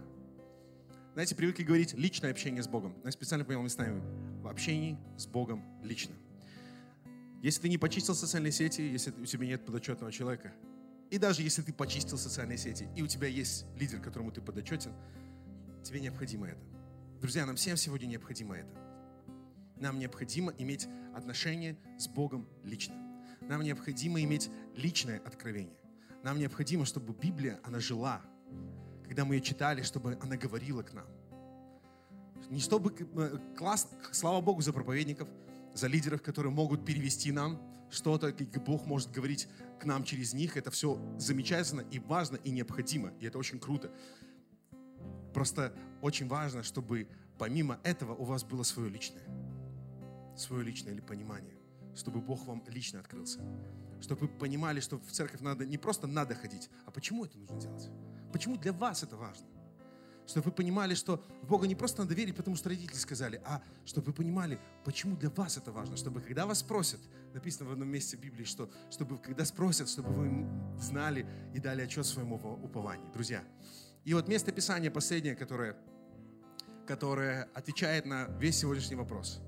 Знаете, 1.13 1.35
привыкли 1.35 1.63
говорить 1.63 1.93
личное 1.95 2.31
общение 2.31 2.63
с 2.63 2.67
Богом. 2.67 2.93
Я 3.03 3.11
специально 3.11 3.43
понял 3.43 3.61
местами. 3.61 4.01
В 4.41 4.47
общении 4.47 4.97
с 5.17 5.27
Богом 5.27 5.63
лично. 5.83 6.15
Если 7.41 7.61
ты 7.61 7.69
не 7.69 7.77
почистил 7.77 8.15
социальные 8.15 8.51
сети, 8.51 8.81
если 8.81 9.11
у 9.11 9.25
тебя 9.25 9.45
нет 9.45 9.65
подотчетного 9.65 10.11
человека, 10.11 10.53
и 11.09 11.17
даже 11.17 11.41
если 11.41 11.61
ты 11.61 11.73
почистил 11.73 12.17
социальные 12.17 12.57
сети, 12.57 12.87
и 12.95 13.01
у 13.01 13.07
тебя 13.07 13.27
есть 13.27 13.65
лидер, 13.75 13.99
которому 14.01 14.31
ты 14.31 14.41
подотчетен, 14.41 14.91
тебе 15.83 16.01
необходимо 16.01 16.47
это. 16.47 16.61
Друзья, 17.19 17.45
нам 17.45 17.55
всем 17.55 17.77
сегодня 17.77 18.05
необходимо 18.07 18.55
это. 18.55 18.69
Нам 19.77 19.99
необходимо 19.99 20.53
иметь 20.57 20.87
отношение 21.15 21.77
с 21.97 22.07
Богом 22.07 22.47
лично. 22.63 22.95
Нам 23.41 23.61
необходимо 23.61 24.21
иметь 24.21 24.49
личное 24.75 25.19
откровение. 25.19 25.77
Нам 26.23 26.37
необходимо, 26.37 26.85
чтобы 26.85 27.13
Библия, 27.13 27.59
она 27.63 27.79
жила. 27.79 28.21
Когда 29.05 29.25
мы 29.25 29.35
ее 29.35 29.41
читали, 29.41 29.81
чтобы 29.81 30.17
она 30.21 30.35
говорила 30.35 30.83
к 30.83 30.93
нам. 30.93 31.07
Не 32.49 32.59
чтобы... 32.59 32.93
Э, 33.15 33.37
класс, 33.57 33.87
слава 34.11 34.41
Богу 34.41 34.61
за 34.61 34.73
проповедников, 34.73 35.27
за 35.73 35.87
лидеров, 35.87 36.21
которые 36.21 36.51
могут 36.51 36.85
перевести 36.85 37.31
нам 37.31 37.61
что-то, 37.89 38.29
и 38.29 38.59
Бог 38.59 38.85
может 38.85 39.11
говорить 39.11 39.47
к 39.79 39.85
нам 39.85 40.03
через 40.03 40.33
них. 40.33 40.57
Это 40.57 40.71
все 40.71 40.99
замечательно 41.17 41.81
и 41.91 41.99
важно, 41.99 42.37
и 42.37 42.51
необходимо. 42.51 43.11
И 43.19 43.25
это 43.25 43.37
очень 43.37 43.59
круто. 43.59 43.91
Просто 45.33 45.73
очень 46.01 46.27
важно, 46.27 46.63
чтобы 46.63 47.07
помимо 47.37 47.79
этого 47.83 48.13
у 48.15 48.23
вас 48.23 48.43
было 48.43 48.63
свое 48.63 48.89
личное. 48.89 49.23
Свое 50.35 50.63
личное 50.63 50.93
или 50.93 51.01
понимание 51.01 51.59
чтобы 51.99 52.21
Бог 52.21 52.45
вам 52.45 52.63
лично 52.67 52.99
открылся. 52.99 53.39
Чтобы 54.01 54.21
вы 54.21 54.27
понимали, 54.29 54.79
что 54.79 54.97
в 54.97 55.11
церковь 55.11 55.41
надо 55.41 55.65
не 55.65 55.77
просто 55.77 56.07
надо 56.07 56.33
ходить, 56.33 56.69
а 56.85 56.91
почему 56.91 57.25
это 57.25 57.37
нужно 57.37 57.59
делать? 57.59 57.89
Почему 58.31 58.57
для 58.57 58.71
вас 58.71 59.03
это 59.03 59.17
важно? 59.17 59.45
Чтобы 60.29 60.45
вы 60.45 60.51
понимали, 60.51 60.93
что 60.93 61.23
в 61.41 61.47
Бога 61.47 61.65
не 61.65 61.73
просто 61.73 62.03
надо 62.03 62.13
верить, 62.13 62.35
потому 62.35 62.55
что 62.55 62.69
родители 62.69 62.97
сказали, 62.97 63.41
а 63.45 63.63
чтобы 63.83 64.07
вы 64.07 64.13
понимали, 64.13 64.59
почему 64.85 65.17
для 65.17 65.31
вас 65.31 65.57
это 65.57 65.71
важно. 65.71 65.97
Чтобы 65.97 66.21
когда 66.21 66.45
вас 66.45 66.59
спросят, 66.59 66.99
написано 67.33 67.67
в 67.67 67.71
одном 67.71 67.89
месте 67.89 68.15
в 68.15 68.19
Библии, 68.19 68.43
что 68.43 68.69
чтобы 68.91 69.17
когда 69.17 69.43
спросят, 69.43 69.89
чтобы 69.89 70.11
вы 70.11 70.47
знали 70.79 71.25
и 71.55 71.59
дали 71.59 71.81
отчет 71.81 72.05
своему 72.05 72.35
упованию. 72.35 73.11
Друзья, 73.11 73.43
и 74.05 74.13
вот 74.13 74.27
место 74.27 74.51
Писания 74.51 74.91
последнее, 74.91 75.35
которое, 75.35 75.75
которое 76.85 77.49
отвечает 77.55 78.05
на 78.05 78.25
весь 78.39 78.59
сегодняшний 78.59 78.97
вопрос. 78.97 79.41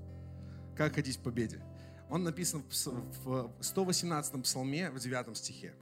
Как 0.76 0.96
ходить 0.96 1.18
в 1.18 1.22
победе? 1.22 1.62
Он 2.10 2.24
написан 2.24 2.64
в 3.24 3.52
118 3.60 4.42
псалме, 4.42 4.90
в 4.90 4.98
9 4.98 5.36
стихе. 5.36 5.74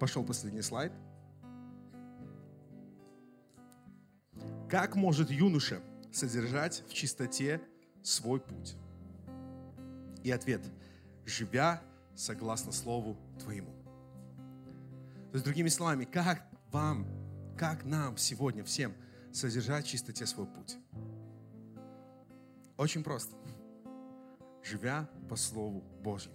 Пошел 0.00 0.24
последний 0.24 0.62
слайд. 0.62 0.92
Как 4.74 4.96
может 4.96 5.30
юноша 5.30 5.80
содержать 6.10 6.82
в 6.88 6.94
чистоте 6.94 7.62
свой 8.02 8.40
путь? 8.40 8.74
И 10.24 10.32
ответ, 10.32 10.62
живя 11.24 11.80
согласно 12.16 12.72
Слову 12.72 13.16
Твоему. 13.38 13.70
То 15.30 15.34
есть, 15.34 15.44
другими 15.44 15.68
словами, 15.68 16.06
как 16.06 16.44
вам, 16.72 17.06
как 17.56 17.84
нам 17.84 18.16
сегодня 18.16 18.64
всем 18.64 18.92
содержать 19.32 19.86
в 19.86 19.90
чистоте 19.90 20.26
свой 20.26 20.48
путь? 20.48 20.76
Очень 22.76 23.04
просто 23.04 23.36
живя 24.64 25.08
по 25.28 25.36
Слову 25.36 25.84
Божьему. 26.02 26.34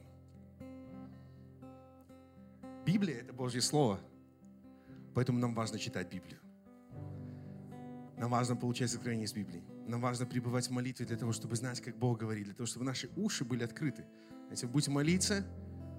Библия– 2.85 3.17
это 3.19 3.33
Божье 3.33 3.59
Слово, 3.59 3.99
поэтому 5.13 5.39
нам 5.39 5.53
важно 5.53 5.77
читать 5.77 6.07
Библию. 6.09 6.39
Нам 8.19 8.31
важно 8.31 8.57
получать 8.57 8.93
откровение 8.93 9.25
из 9.25 9.33
Библии. 9.33 9.63
Нам 9.87 10.01
важно 10.01 10.25
пребывать 10.25 10.67
в 10.67 10.71
молитве 10.71 11.05
для 11.05 11.15
того, 11.15 11.31
чтобы 11.31 11.55
знать, 11.55 11.79
как 11.79 11.97
Бог 11.97 12.19
говорит, 12.19 12.45
для 12.45 12.53
того, 12.53 12.67
чтобы 12.67 12.85
наши 12.85 13.09
уши 13.15 13.45
были 13.45 13.63
открыты. 13.63 14.05
Если 14.51 14.65
вы 14.65 14.73
будете 14.73 14.91
молиться, 14.91 15.45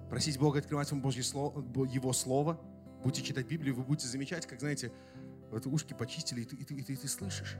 просить 0.07 0.37
Бога 0.37 0.59
открывать 0.59 0.91
вам 0.91 1.01
Божье 1.01 1.23
Слово, 1.23 1.65
Его 1.85 2.13
Слово, 2.13 2.61
будете 3.03 3.23
читать 3.23 3.47
Библию, 3.47 3.73
вы 3.73 3.83
будете 3.83 4.07
замечать, 4.07 4.45
как, 4.45 4.59
знаете, 4.59 4.91
вот 5.49 5.65
ушки 5.65 5.95
почистили, 5.95 6.41
и 6.41 6.45
ты, 6.45 6.55
и 6.57 6.63
ты, 6.63 6.75
и 6.75 6.83
ты, 6.83 6.93
и 6.93 6.95
ты 6.95 7.07
слышишь. 7.07 7.57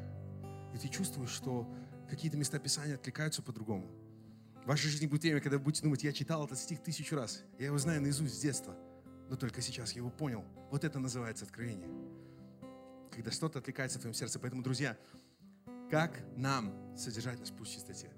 И 0.76 0.78
ты 0.78 0.90
чувствуешь, 0.90 1.32
что 1.32 1.68
какие-то 2.08 2.38
места 2.38 2.60
Писания 2.60 2.96
откликаются 2.96 3.42
по-другому. 3.42 3.88
В 4.64 4.68
вашей 4.68 4.92
жизни 4.92 5.08
будет 5.08 5.24
время, 5.24 5.42
когда 5.42 5.58
вы 5.58 5.64
будете 5.64 5.82
думать, 5.82 6.04
я 6.04 6.14
читал 6.14 6.46
этот 6.46 6.60
стих 6.60 6.84
тысячу 6.84 7.16
раз. 7.16 7.44
Я 7.58 7.66
его 7.66 7.80
знаю 7.80 8.00
наизусть 8.00 8.36
с 8.36 8.40
детства. 8.40 8.76
Но 9.28 9.36
только 9.36 9.60
сейчас 9.62 9.94
я 9.94 10.02
его 10.02 10.12
понял. 10.12 10.46
Вот 10.70 10.84
это 10.84 11.00
называется 11.00 11.46
откровение. 11.46 11.90
Когда 13.12 13.32
что-то 13.32 13.60
отвлекается 13.60 13.98
в 13.98 14.02
твоем 14.02 14.14
сердце. 14.14 14.40
Поэтому, 14.40 14.64
друзья, 14.64 14.98
как 15.90 16.20
нам 16.36 16.74
содержать 16.96 17.40
наш 17.40 17.52
в 17.52 17.66
чистоте? 17.66 18.10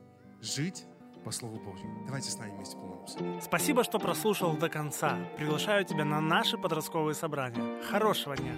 Жить 0.41 0.85
по 1.23 1.31
Слову 1.31 1.59
Божьему. 1.59 2.05
Давайте 2.05 2.29
с 2.29 2.37
нами 2.37 2.55
вместе 2.55 2.75
помолимся. 2.75 3.17
Спасибо, 3.41 3.83
что 3.83 3.97
прослушал 3.97 4.57
до 4.57 4.69
конца. 4.69 5.17
Приглашаю 5.37 5.85
тебя 5.85 6.05
на 6.05 6.19
наши 6.19 6.57
подростковые 6.57 7.15
собрания. 7.15 7.81
Хорошего 7.83 8.35
дня! 8.35 8.55